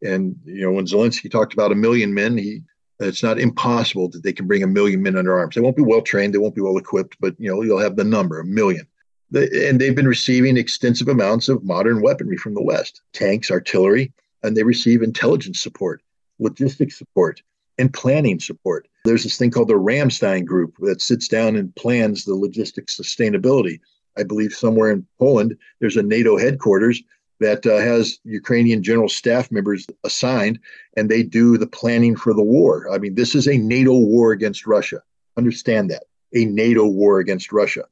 And, 0.02 0.36
you 0.46 0.62
know, 0.62 0.72
when 0.72 0.86
Zelensky 0.86 1.30
talked 1.30 1.54
about 1.54 1.72
a 1.72 1.76
million 1.76 2.14
men, 2.14 2.38
he 2.38 2.64
it's 3.00 3.24
not 3.24 3.40
impossible 3.40 4.10
that 4.10 4.24
they 4.24 4.34
can 4.34 4.48
bring 4.48 4.62
a 4.62 4.68
million 4.68 5.02
men 5.02 5.16
under 5.16 5.38
arms. 5.38 5.56
They 5.56 5.62
won't 5.62 5.78
be 5.78 5.82
well 5.82 6.02
trained, 6.02 6.34
they 6.34 6.38
won't 6.38 6.56
be 6.56 6.62
well 6.62 6.78
equipped, 6.78 7.18
but 7.20 7.34
you 7.40 7.50
know 7.50 7.62
you'll 7.62 7.80
have 7.80 7.96
the 7.96 8.04
number, 8.04 8.40
a 8.40 8.46
million. 8.46 8.86
and 9.34 9.80
they've 9.80 9.96
been 9.96 10.08
receiving 10.08 10.58
extensive 10.58 11.08
amounts 11.08 11.50
of 11.50 11.64
modern 11.64 12.02
weaponry 12.02 12.38
from 12.38 12.56
the 12.56 12.64
West, 12.64 13.02
tanks, 13.14 13.52
artillery, 13.52 14.12
and 14.44 14.56
they 14.56 14.64
receive 14.64 15.02
intelligence 15.02 15.62
support, 15.62 16.02
logistics 16.40 16.98
support, 16.98 17.42
and 17.78 17.94
planning 17.94 18.40
support. 18.40 18.88
There's 19.06 19.24
this 19.24 19.38
thing 19.38 19.52
called 19.52 19.70
the 19.70 19.76
Ramstein 19.76 20.46
Group 20.46 20.76
that 20.80 21.02
sits 21.02 21.28
down 21.28 21.56
and 21.56 21.74
plans 21.76 22.26
the 22.26 22.36
logistics 22.36 22.98
sustainability. 23.00 23.80
I 24.18 24.24
believe 24.24 24.52
somewhere 24.52 24.92
in 24.92 25.08
Poland, 25.20 25.58
there's 25.80 25.96
a 25.96 26.04
NATO 26.04 26.38
headquarters 26.38 27.02
that 27.40 27.66
uh, 27.66 27.78
has 27.78 28.20
Ukrainian 28.24 28.84
general 28.84 29.10
staff 29.10 29.52
members 29.52 29.88
assigned, 30.04 30.60
and 30.98 31.10
they 31.10 31.24
do 31.24 31.58
the 31.58 31.68
planning 31.68 32.16
for 32.16 32.34
the 32.34 32.44
war. 32.44 32.90
I 32.92 32.98
mean, 32.98 33.16
this 33.16 33.36
is 33.36 33.48
a 33.48 33.58
NATO 33.58 33.98
war 33.98 34.32
against 34.32 34.68
Russia. 34.68 35.02
Understand 35.38 35.90
that 35.92 36.04
a 36.36 36.46
NATO 36.46 36.86
war 36.86 37.20
against 37.20 37.52
Russia. 37.52 37.86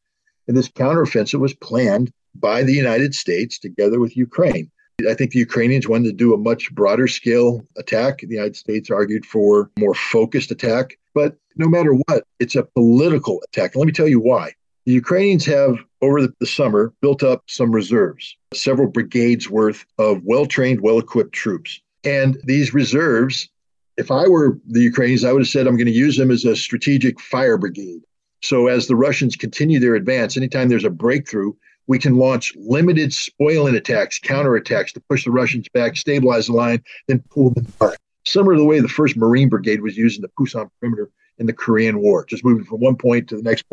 And 0.48 0.56
this 0.56 0.70
counteroffensive 0.70 1.40
was 1.40 1.54
planned 1.54 2.12
by 2.36 2.64
the 2.64 2.74
United 2.74 3.16
States 3.16 3.58
together 3.58 4.00
with 4.00 4.16
Ukraine. 4.16 4.70
I 5.08 5.14
think 5.14 5.32
the 5.32 5.40
Ukrainians 5.40 5.88
wanted 5.88 6.10
to 6.10 6.14
do 6.14 6.34
a 6.34 6.38
much 6.38 6.74
broader 6.74 7.08
scale 7.08 7.66
attack. 7.78 8.20
The 8.20 8.28
United 8.28 8.56
States 8.56 8.90
argued 8.90 9.26
for 9.26 9.70
more 9.78 9.94
focused 9.94 10.50
attack. 10.50 10.98
But 11.14 11.38
no 11.56 11.68
matter 11.68 11.94
what, 11.94 12.24
it's 12.40 12.56
a 12.56 12.64
political 12.64 13.42
attack. 13.48 13.74
And 13.74 13.80
let 13.80 13.86
me 13.86 13.92
tell 13.92 14.08
you 14.08 14.20
why. 14.20 14.54
The 14.88 14.94
Ukrainians 14.94 15.46
have, 15.48 15.80
over 16.02 16.26
the, 16.26 16.46
summer, 16.46 16.94
built 17.02 17.22
up 17.22 17.44
some 17.48 17.74
reserves, 17.74 18.38
several 18.54 18.88
brigades 18.88 19.50
worth 19.50 19.86
of 19.98 20.22
well 20.24 20.46
trained, 20.46 20.80
well 20.80 20.98
equipped 20.98 21.34
troops. 21.34 21.82
And 22.06 22.40
these 22.46 22.74
reserves, 22.74 23.50
if 23.98 24.12
I 24.12 24.30
were 24.30 24.58
the 24.66 24.80
Ukrainians, 24.80 25.26
I 25.26 25.34
would 25.34 25.42
have 25.42 25.50
said 25.50 25.68
I'm 25.68 25.76
going 25.76 25.88
to 25.88 25.92
use 25.92 26.16
them 26.16 26.32
as 26.32 26.46
a 26.46 26.56
strategic 26.56 27.20
fire 27.20 27.58
brigade. 27.58 28.04
So 28.42 28.68
as 28.68 28.88
the 28.88 28.96
Russians 28.96 29.36
continue 29.36 29.78
their 29.78 29.96
advance, 29.96 30.38
anytime 30.38 30.70
there's 30.70 30.86
a 30.86 30.90
breakthrough, 30.90 31.52
we 31.88 32.00
can 32.00 32.16
launch 32.16 32.54
limited 32.56 33.12
spoiling 33.12 33.76
attacks, 33.76 34.18
counterattacks 34.18 34.94
to 34.94 35.02
push 35.10 35.26
the 35.26 35.32
Russians 35.32 35.68
back, 35.74 35.98
stabilize 35.98 36.48
the 36.48 36.54
line, 36.54 36.82
then 37.10 37.22
pull 37.30 37.50
them 37.50 37.66
apart. 37.68 37.98
Similar 38.26 38.54
to 38.54 38.60
the 38.60 38.66
way 38.66 38.80
the 38.80 38.88
1st 38.88 39.18
Marine 39.18 39.50
Brigade 39.50 39.82
was 39.82 39.98
used 39.98 40.16
in 40.16 40.22
the 40.22 40.30
Pusan 40.30 40.70
perimeter 40.80 41.10
in 41.40 41.46
the 41.46 41.54
Korean 41.54 42.00
War, 42.00 42.26
just 42.26 42.44
moving 42.44 42.66
from 42.66 42.80
one 42.80 42.96
point 42.96 43.30
to 43.30 43.38
the 43.38 43.44
next. 43.44 43.66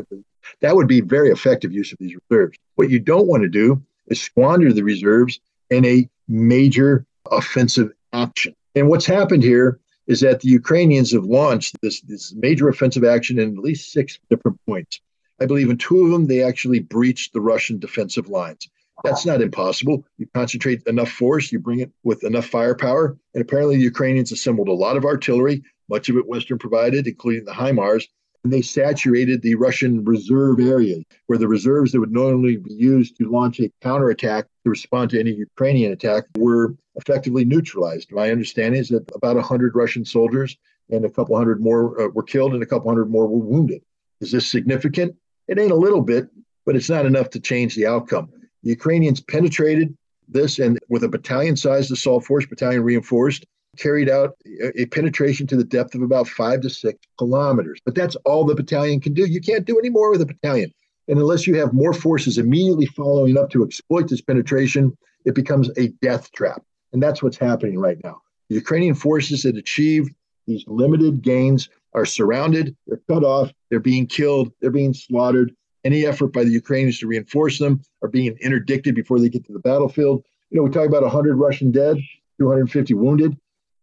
That 0.61 0.77
would 0.77 0.89
be 0.89 1.01
very 1.01 1.31
effective 1.31 1.73
use 1.73 1.93
of 1.93 1.99
these 1.99 2.17
reserves. 2.29 2.59
What 2.77 2.91
you 2.91 2.99
don't 2.99 3.27
want 3.27 3.43
to 3.43 3.49
do 3.49 3.83
is 4.07 4.21
squander 4.21 4.73
the 4.73 4.85
reserves 4.85 5.41
in 5.71 5.85
a 5.85 6.09
major 6.29 7.07
offensive 7.31 7.91
action. 8.13 8.55
And 8.75 8.89
what's 8.89 9.07
happened 9.07 9.43
here 9.43 9.81
is 10.07 10.21
that 10.21 10.41
the 10.41 10.49
Ukrainians 10.49 11.13
have 11.13 11.25
launched 11.25 11.77
this, 11.81 12.01
this 12.03 12.35
major 12.35 12.69
offensive 12.69 13.05
action 13.05 13.39
in 13.39 13.57
at 13.57 13.65
least 13.65 13.93
six 13.93 14.19
different 14.29 14.59
points. 14.67 15.01
I 15.41 15.47
believe 15.47 15.71
in 15.71 15.79
two 15.79 16.05
of 16.05 16.11
them, 16.11 16.27
they 16.27 16.43
actually 16.43 16.81
breached 16.81 17.33
the 17.33 17.41
Russian 17.41 17.79
defensive 17.79 18.29
lines. 18.29 18.69
That's 19.03 19.27
not 19.27 19.43
impossible. 19.43 20.05
You 20.19 20.27
concentrate 20.35 20.83
enough 20.87 21.11
force, 21.11 21.51
you 21.51 21.59
bring 21.59 21.81
it 21.81 21.91
with 22.05 22.23
enough 22.23 22.47
firepower. 22.47 23.17
And 23.35 23.43
apparently, 23.43 23.77
the 23.77 23.83
Ukrainians 23.83 24.31
assembled 24.31 24.69
a 24.69 24.73
lot 24.73 24.97
of 24.97 25.05
artillery, 25.05 25.65
much 25.89 26.09
of 26.09 26.17
it 26.17 26.27
Western 26.27 26.59
provided, 26.59 27.07
including 27.07 27.45
the 27.45 27.53
HIMARS, 27.53 28.07
and 28.45 28.53
they 28.53 28.63
saturated 28.63 29.41
the 29.41 29.55
Russian 29.55 30.05
reserve 30.05 30.61
areas, 30.61 31.03
where 31.27 31.39
the 31.39 31.49
reserves 31.49 31.93
that 31.93 32.01
would 32.01 32.13
normally 32.13 32.57
be 32.57 32.75
used 32.75 33.17
to 33.17 33.31
launch 33.31 33.59
a 33.59 33.73
counterattack 33.81 34.47
to 34.65 34.71
respond 34.71 35.11
to 35.11 35.21
any 35.21 35.33
Ukrainian 35.33 35.93
attack 35.93 36.25
were 36.37 36.75
effectively 36.97 37.45
neutralized. 37.45 38.13
My 38.13 38.31
understanding 38.31 38.81
is 38.81 38.91
that 38.91 39.11
about 39.15 39.37
100 39.37 39.75
Russian 39.75 40.05
soldiers 40.05 40.57
and 40.91 41.05
a 41.05 41.11
couple 41.11 41.37
hundred 41.37 41.61
more 41.61 42.01
uh, 42.01 42.09
were 42.09 42.23
killed 42.23 42.53
and 42.53 42.63
a 42.63 42.67
couple 42.67 42.91
hundred 42.91 43.11
more 43.11 43.27
were 43.27 43.39
wounded. 43.39 43.83
Is 44.21 44.31
this 44.31 44.47
significant? 44.47 45.17
It 45.49 45.59
ain't 45.59 45.73
a 45.73 45.77
little 45.77 46.03
bit, 46.03 46.29
but 46.67 46.77
it's 46.77 46.91
not 46.91 47.07
enough 47.07 47.31
to 47.31 47.41
change 47.41 47.75
the 47.75 47.87
outcome. 47.87 48.31
The 48.63 48.71
Ukrainians 48.71 49.21
penetrated 49.21 49.97
this 50.29 50.59
and 50.59 50.79
with 50.89 51.05
a 51.05 51.09
battalion 51.09 51.57
sized 51.57 51.93
assault 51.93 52.25
force, 52.25 52.47
battalion 52.47 52.83
reinforced, 52.83 53.47
carried 53.77 54.09
out 54.09 54.37
a 54.77 54.87
penetration 54.87 55.47
to 55.49 55.57
the 55.57 55.65
depth 55.65 55.95
of 55.95 56.03
about 56.03 56.29
five 56.29 56.61
to 56.63 56.71
six 56.71 56.99
kilometers. 57.19 57.81
But 57.85 57.95
that's 57.95 58.17
all 58.25 58.45
the 58.45 58.55
battalion 58.55 59.01
can 59.01 59.15
do. 59.15 59.27
You 59.27 59.41
can't 59.41 59.65
do 59.65 59.79
any 59.79 59.91
more 59.91 60.11
with 60.11 60.23
a 60.23 60.27
battalion. 60.27 60.73
And 61.09 61.19
unless 61.19 61.47
you 61.47 61.57
have 61.57 61.73
more 61.73 61.93
forces 61.93 62.39
immediately 62.39 62.87
following 62.87 63.37
up 63.37 63.51
to 63.51 63.65
exploit 63.65 64.09
this 64.09 64.23
penetration, 64.23 64.97
it 65.25 65.35
becomes 65.35 65.71
a 65.77 65.89
death 66.01 66.33
trap. 66.33 66.63
And 66.93 67.03
that's 67.03 67.23
what's 67.23 67.37
happening 67.37 67.79
right 67.79 67.99
now. 68.03 68.23
The 68.49 68.55
Ukrainian 68.55 68.95
forces 68.95 69.43
that 69.43 69.57
achieved 69.57 70.15
these 70.47 70.65
limited 70.67 71.23
gains 71.23 71.69
are 71.95 72.05
surrounded, 72.05 72.77
they're 72.87 73.01
cut 73.09 73.25
off, 73.25 73.53
they're 73.71 73.81
being 73.81 74.07
killed, 74.07 74.53
they're 74.61 74.71
being 74.71 74.95
slaughtered. 74.95 75.55
Any 75.85 76.07
effort 76.07 76.33
by 76.33 76.45
the 76.45 76.51
Ukrainians 76.51 76.99
to 77.01 77.07
reinforce 77.07 77.59
them 77.59 77.83
are 78.03 78.09
being 78.09 78.37
interdicted 78.41 78.95
before 78.95 79.21
they 79.21 79.29
get 79.29 79.45
to 79.47 79.53
the 79.53 79.59
battlefield. 79.59 80.25
You 80.51 80.59
know, 80.59 80.65
we 80.65 80.71
talk 80.71 80.87
about 80.87 81.03
100 81.03 81.37
Russian 81.37 81.71
dead, 81.71 81.99
250 82.39 82.95
wounded. 82.95 83.37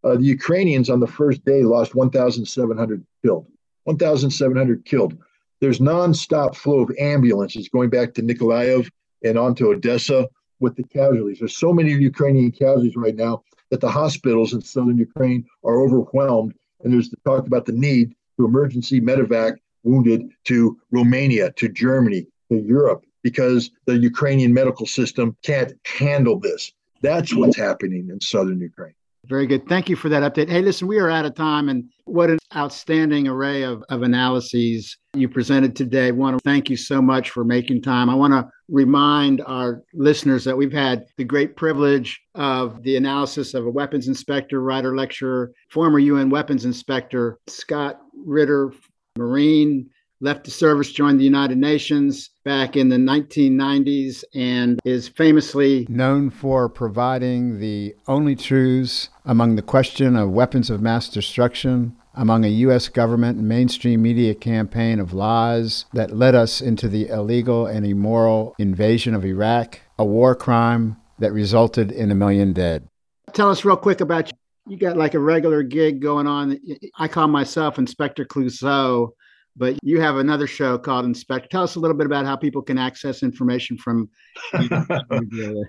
Uh, 0.03 0.15
the 0.15 0.23
Ukrainians 0.23 0.89
on 0.89 0.99
the 0.99 1.07
first 1.07 1.43
day 1.45 1.63
lost 1.63 1.95
1,700 1.95 3.05
killed. 3.23 3.47
1,700 3.83 4.85
killed. 4.85 5.17
There's 5.59 5.79
nonstop 5.79 6.55
flow 6.55 6.79
of 6.79 6.91
ambulances 6.99 7.69
going 7.69 7.89
back 7.89 8.13
to 8.15 8.23
Nikolaev 8.23 8.89
and 9.23 9.37
on 9.37 9.53
to 9.55 9.69
Odessa 9.69 10.27
with 10.59 10.75
the 10.75 10.83
casualties. 10.83 11.39
There's 11.39 11.57
so 11.57 11.73
many 11.73 11.91
Ukrainian 11.91 12.51
casualties 12.51 12.95
right 12.95 13.15
now 13.15 13.43
that 13.69 13.79
the 13.79 13.89
hospitals 13.89 14.53
in 14.53 14.61
southern 14.61 14.97
Ukraine 14.97 15.45
are 15.63 15.81
overwhelmed. 15.81 16.53
And 16.83 16.93
there's 16.93 17.09
the 17.09 17.17
talk 17.25 17.45
about 17.45 17.65
the 17.65 17.73
need 17.73 18.15
to 18.37 18.45
emergency 18.45 18.99
medevac 18.99 19.57
wounded 19.83 20.29
to 20.45 20.79
Romania, 20.91 21.51
to 21.53 21.69
Germany, 21.69 22.27
to 22.49 22.57
Europe, 22.57 23.03
because 23.23 23.71
the 23.85 23.97
Ukrainian 23.97 24.53
medical 24.53 24.85
system 24.85 25.35
can't 25.43 25.73
handle 25.85 26.39
this. 26.39 26.71
That's 27.01 27.35
what's 27.35 27.57
happening 27.57 28.09
in 28.09 28.19
southern 28.21 28.59
Ukraine. 28.59 28.93
Very 29.27 29.45
good. 29.45 29.67
Thank 29.67 29.87
you 29.87 29.95
for 29.95 30.09
that 30.09 30.23
update. 30.23 30.49
Hey, 30.49 30.61
listen, 30.61 30.87
we 30.87 30.97
are 30.97 31.09
out 31.09 31.25
of 31.25 31.35
time, 31.35 31.69
and 31.69 31.87
what 32.05 32.31
an 32.31 32.39
outstanding 32.55 33.27
array 33.27 33.61
of, 33.61 33.83
of 33.89 34.01
analyses 34.01 34.97
you 35.13 35.29
presented 35.29 35.75
today. 35.75 36.07
I 36.07 36.11
want 36.11 36.37
to 36.37 36.43
thank 36.43 36.71
you 36.71 36.75
so 36.75 37.03
much 37.03 37.29
for 37.29 37.43
making 37.43 37.83
time. 37.83 38.09
I 38.09 38.15
want 38.15 38.33
to 38.33 38.49
remind 38.67 39.41
our 39.41 39.83
listeners 39.93 40.43
that 40.45 40.57
we've 40.57 40.73
had 40.73 41.05
the 41.17 41.23
great 41.23 41.55
privilege 41.55 42.19
of 42.33 42.81
the 42.81 42.95
analysis 42.95 43.53
of 43.53 43.67
a 43.67 43.69
weapons 43.69 44.07
inspector, 44.07 44.59
writer, 44.59 44.95
lecturer, 44.95 45.51
former 45.69 45.99
UN 45.99 46.31
weapons 46.31 46.65
inspector, 46.65 47.37
Scott 47.47 48.01
Ritter, 48.25 48.73
Marine 49.17 49.90
left 50.21 50.45
the 50.45 50.51
service, 50.51 50.91
joined 50.91 51.19
the 51.19 51.25
United 51.25 51.57
Nations 51.57 52.29
back 52.45 52.77
in 52.77 52.89
the 52.89 52.97
1990s, 52.97 54.23
and 54.33 54.79
is 54.85 55.07
famously 55.07 55.85
known 55.89 56.29
for 56.29 56.69
providing 56.69 57.59
the 57.59 57.95
only 58.07 58.35
truths 58.35 59.09
among 59.25 59.55
the 59.55 59.61
question 59.61 60.15
of 60.15 60.29
weapons 60.29 60.69
of 60.69 60.81
mass 60.81 61.09
destruction 61.09 61.95
among 62.13 62.43
a 62.43 62.49
U.S. 62.49 62.89
government 62.89 63.37
and 63.37 63.47
mainstream 63.47 64.01
media 64.01 64.35
campaign 64.35 64.99
of 64.99 65.13
lies 65.13 65.85
that 65.93 66.15
led 66.15 66.35
us 66.35 66.61
into 66.61 66.87
the 66.87 67.07
illegal 67.07 67.65
and 67.65 67.85
immoral 67.85 68.53
invasion 68.59 69.13
of 69.13 69.25
Iraq, 69.25 69.79
a 69.97 70.05
war 70.05 70.35
crime 70.35 70.97
that 71.19 71.31
resulted 71.31 71.91
in 71.91 72.11
a 72.11 72.15
million 72.15 72.51
dead. 72.51 72.87
Tell 73.33 73.49
us 73.49 73.63
real 73.63 73.77
quick 73.77 74.01
about 74.01 74.29
you. 74.29 74.37
You 74.67 74.77
got 74.77 74.97
like 74.97 75.15
a 75.15 75.19
regular 75.19 75.63
gig 75.63 76.01
going 76.01 76.27
on. 76.27 76.59
I 76.97 77.07
call 77.07 77.27
myself 77.27 77.79
Inspector 77.79 78.23
Clouseau 78.25 79.11
but 79.55 79.77
you 79.83 79.99
have 79.99 80.17
another 80.17 80.47
show 80.47 80.77
called 80.77 81.05
Inspect. 81.05 81.51
Tell 81.51 81.63
us 81.63 81.75
a 81.75 81.79
little 81.79 81.97
bit 81.97 82.05
about 82.05 82.25
how 82.25 82.35
people 82.35 82.61
can 82.61 82.77
access 82.77 83.23
information 83.23 83.77
from. 83.77 84.09
well, 84.53 85.65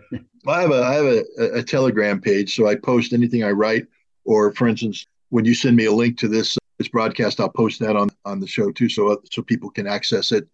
I 0.47 0.61
have 0.61 0.71
a 0.71 0.83
I 0.83 0.95
have 0.95 1.05
a, 1.05 1.25
a, 1.59 1.63
Telegram 1.63 2.21
page, 2.21 2.55
so 2.55 2.69
I 2.69 2.77
post 2.77 3.13
anything 3.13 3.43
I 3.43 3.51
write. 3.51 3.87
Or, 4.25 4.53
for 4.53 4.69
instance, 4.69 5.07
when 5.31 5.45
you 5.45 5.55
send 5.55 5.77
me 5.77 5.87
a 5.87 5.93
link 5.93 6.19
to 6.19 6.29
this 6.29 6.57
uh, 6.57 6.61
this 6.79 6.89
broadcast, 6.89 7.41
I'll 7.41 7.49
post 7.49 7.81
that 7.81 7.97
on 7.97 8.11
on 8.25 8.41
the 8.41 8.47
show 8.47 8.71
too, 8.71 8.89
so 8.89 9.09
uh, 9.09 9.17
so 9.31 9.43
people 9.43 9.71
can 9.71 9.87
access 9.87 10.33
it. 10.33 10.47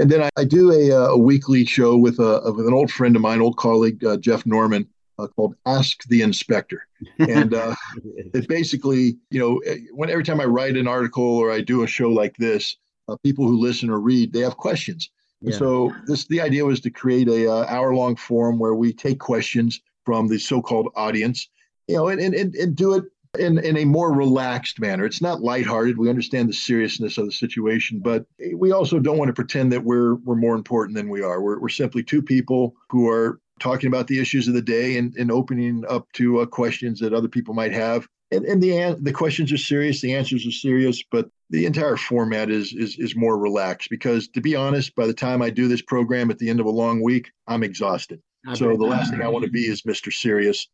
And 0.00 0.10
then 0.10 0.22
I, 0.22 0.30
I 0.36 0.44
do 0.44 0.72
a, 0.72 0.90
uh, 0.90 1.08
a 1.10 1.18
weekly 1.18 1.64
show 1.64 1.96
with 1.96 2.18
a 2.18 2.52
with 2.56 2.66
an 2.66 2.74
old 2.74 2.90
friend 2.90 3.14
of 3.14 3.22
mine, 3.22 3.40
old 3.40 3.56
colleague 3.56 4.04
uh, 4.04 4.16
Jeff 4.16 4.44
Norman, 4.46 4.88
uh, 5.18 5.26
called 5.28 5.54
Ask 5.66 6.04
the 6.04 6.22
Inspector. 6.22 6.80
And 7.18 7.54
uh, 7.54 7.74
it 8.34 8.48
basically, 8.48 9.16
you 9.30 9.40
know, 9.40 9.58
eh, 9.58 9.78
when 9.92 10.10
every 10.10 10.24
time 10.24 10.40
I 10.40 10.44
write 10.44 10.76
an 10.76 10.88
article 10.88 11.24
or 11.24 11.50
I 11.50 11.60
do 11.60 11.82
a 11.82 11.86
show 11.86 12.08
like 12.08 12.36
this, 12.36 12.76
uh, 13.08 13.16
people 13.22 13.46
who 13.46 13.58
listen 13.58 13.90
or 13.90 14.00
read, 14.00 14.32
they 14.32 14.40
have 14.40 14.56
questions. 14.56 15.10
Yeah. 15.40 15.58
So 15.58 15.94
this 16.06 16.26
the 16.26 16.40
idea 16.40 16.64
was 16.64 16.80
to 16.80 16.90
create 16.90 17.28
a 17.28 17.52
uh, 17.52 17.66
hour 17.68 17.94
long 17.94 18.16
forum 18.16 18.58
where 18.58 18.74
we 18.74 18.92
take 18.92 19.18
questions 19.18 19.80
from 20.04 20.28
the 20.28 20.38
so-called 20.38 20.88
audience, 20.96 21.48
you 21.86 21.96
know, 21.96 22.08
and 22.08 22.20
and, 22.20 22.54
and 22.54 22.74
do 22.74 22.94
it 22.94 23.04
in, 23.38 23.58
in 23.58 23.76
a 23.76 23.84
more 23.84 24.12
relaxed 24.12 24.80
manner. 24.80 25.04
It's 25.04 25.20
not 25.20 25.42
lighthearted. 25.42 25.98
We 25.98 26.08
understand 26.08 26.48
the 26.48 26.54
seriousness 26.54 27.18
of 27.18 27.26
the 27.26 27.32
situation, 27.32 28.00
but 28.00 28.26
we 28.54 28.72
also 28.72 28.98
don't 28.98 29.18
want 29.18 29.28
to 29.28 29.34
pretend 29.34 29.72
that 29.72 29.84
we're 29.84 30.14
we're 30.16 30.36
more 30.36 30.54
important 30.54 30.96
than 30.96 31.08
we 31.08 31.22
are. 31.22 31.40
We're, 31.40 31.58
we're 31.58 31.68
simply 31.68 32.02
two 32.02 32.22
people 32.22 32.74
who 32.88 33.08
are 33.08 33.40
talking 33.60 33.88
about 33.88 34.06
the 34.06 34.20
issues 34.20 34.48
of 34.48 34.54
the 34.54 34.62
day 34.62 34.96
and, 34.96 35.14
and 35.16 35.30
opening 35.30 35.84
up 35.88 36.10
to 36.12 36.40
uh, 36.40 36.46
questions 36.46 37.00
that 37.00 37.12
other 37.12 37.28
people 37.28 37.54
might 37.54 37.72
have. 37.72 38.06
And, 38.30 38.44
and 38.46 38.62
the 38.62 38.96
the 39.00 39.12
questions 39.12 39.52
are 39.52 39.58
serious, 39.58 40.00
the 40.00 40.14
answers 40.14 40.46
are 40.46 40.50
serious, 40.50 41.02
but 41.10 41.28
the 41.50 41.66
entire 41.66 41.96
format 41.96 42.50
is 42.50 42.72
is 42.72 42.98
is 42.98 43.14
more 43.14 43.38
relaxed 43.38 43.90
because 43.90 44.28
to 44.28 44.40
be 44.40 44.56
honest, 44.56 44.94
by 44.96 45.06
the 45.06 45.14
time 45.14 45.42
I 45.42 45.50
do 45.50 45.68
this 45.68 45.82
program 45.82 46.30
at 46.30 46.38
the 46.38 46.48
end 46.48 46.58
of 46.58 46.66
a 46.66 46.70
long 46.70 47.02
week, 47.02 47.30
I'm 47.46 47.62
exhausted. 47.62 48.20
so 48.54 48.76
the 48.76 48.84
last 48.84 49.10
thing 49.10 49.22
I 49.22 49.28
want 49.28 49.44
to 49.44 49.50
be 49.50 49.66
is 49.66 49.82
Mr. 49.82 50.12
Serious. 50.12 50.68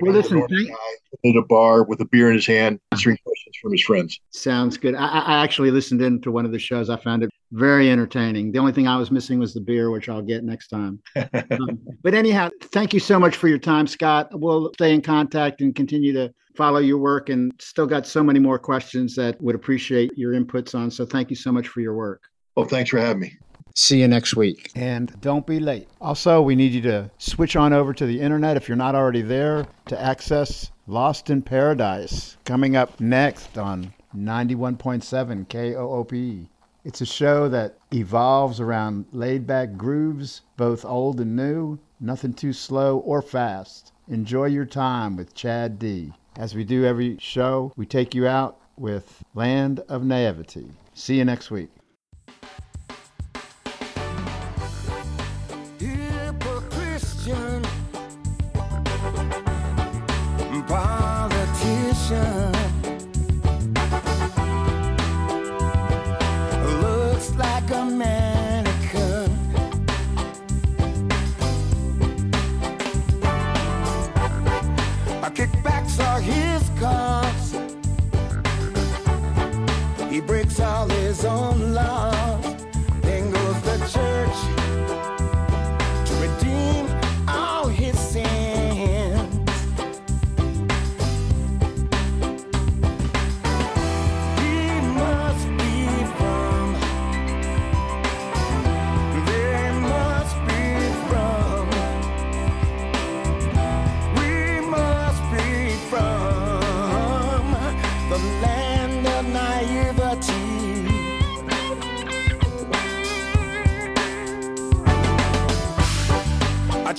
Well, 0.00 0.12
listen, 0.12 0.42
at 0.42 1.36
a 1.36 1.42
bar 1.42 1.84
with 1.84 2.00
a 2.00 2.04
beer 2.04 2.28
in 2.28 2.34
his 2.34 2.46
hand, 2.46 2.80
answering 2.92 3.18
questions 3.24 3.56
from 3.60 3.72
his 3.72 3.82
friends. 3.82 4.20
Sounds 4.30 4.76
good. 4.76 4.94
I, 4.94 5.06
I 5.06 5.42
actually 5.42 5.70
listened 5.70 6.02
in 6.02 6.20
to 6.22 6.30
one 6.30 6.44
of 6.44 6.52
the 6.52 6.58
shows. 6.58 6.90
I 6.90 6.96
found 6.96 7.22
it 7.22 7.30
very 7.52 7.90
entertaining. 7.90 8.52
The 8.52 8.58
only 8.58 8.72
thing 8.72 8.86
I 8.86 8.96
was 8.96 9.10
missing 9.10 9.38
was 9.38 9.52
the 9.54 9.60
beer, 9.60 9.90
which 9.90 10.08
I'll 10.08 10.22
get 10.22 10.44
next 10.44 10.68
time. 10.68 11.00
um, 11.16 11.80
but 12.02 12.14
anyhow, 12.14 12.50
thank 12.72 12.94
you 12.94 13.00
so 13.00 13.18
much 13.18 13.36
for 13.36 13.48
your 13.48 13.58
time, 13.58 13.86
Scott. 13.86 14.28
We'll 14.32 14.72
stay 14.74 14.94
in 14.94 15.02
contact 15.02 15.60
and 15.60 15.74
continue 15.74 16.12
to 16.12 16.32
follow 16.56 16.78
your 16.78 16.98
work 16.98 17.28
and 17.28 17.52
still 17.60 17.86
got 17.86 18.06
so 18.06 18.22
many 18.22 18.38
more 18.38 18.58
questions 18.58 19.14
that 19.16 19.40
would 19.40 19.54
appreciate 19.54 20.16
your 20.16 20.32
inputs 20.32 20.74
on. 20.74 20.90
So 20.90 21.06
thank 21.06 21.30
you 21.30 21.36
so 21.36 21.52
much 21.52 21.68
for 21.68 21.80
your 21.80 21.94
work. 21.94 22.22
Well, 22.56 22.66
thanks 22.66 22.90
for 22.90 22.98
having 22.98 23.20
me. 23.20 23.38
See 23.74 24.00
you 24.00 24.08
next 24.08 24.36
week. 24.36 24.70
And 24.74 25.18
don't 25.20 25.46
be 25.46 25.60
late. 25.60 25.88
Also, 26.00 26.42
we 26.42 26.54
need 26.56 26.72
you 26.72 26.82
to 26.82 27.10
switch 27.18 27.56
on 27.56 27.72
over 27.72 27.92
to 27.92 28.06
the 28.06 28.20
internet 28.20 28.56
if 28.56 28.68
you're 28.68 28.76
not 28.76 28.94
already 28.94 29.22
there 29.22 29.66
to 29.86 30.00
access 30.00 30.70
Lost 30.86 31.30
in 31.30 31.42
Paradise 31.42 32.36
coming 32.44 32.74
up 32.74 33.00
next 33.00 33.56
on 33.56 33.94
91.7 34.16 35.48
KOOP. 35.48 36.48
It's 36.84 37.00
a 37.00 37.06
show 37.06 37.48
that 37.48 37.76
evolves 37.92 38.58
around 38.58 39.04
laid 39.12 39.46
back 39.46 39.76
grooves, 39.76 40.40
both 40.56 40.84
old 40.84 41.20
and 41.20 41.36
new, 41.36 41.78
nothing 42.00 42.32
too 42.32 42.52
slow 42.52 42.98
or 42.98 43.22
fast. 43.22 43.92
Enjoy 44.08 44.46
your 44.46 44.64
time 44.64 45.16
with 45.16 45.34
Chad 45.34 45.78
D. 45.78 46.12
As 46.36 46.54
we 46.54 46.64
do 46.64 46.84
every 46.84 47.18
show, 47.18 47.72
we 47.76 47.86
take 47.86 48.14
you 48.14 48.26
out 48.26 48.56
with 48.76 49.22
Land 49.34 49.80
of 49.88 50.04
Naivety. 50.04 50.70
See 50.94 51.18
you 51.18 51.24
next 51.24 51.50
week. 51.50 51.70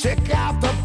Check 0.01 0.33
out 0.33 0.59
the 0.61 0.80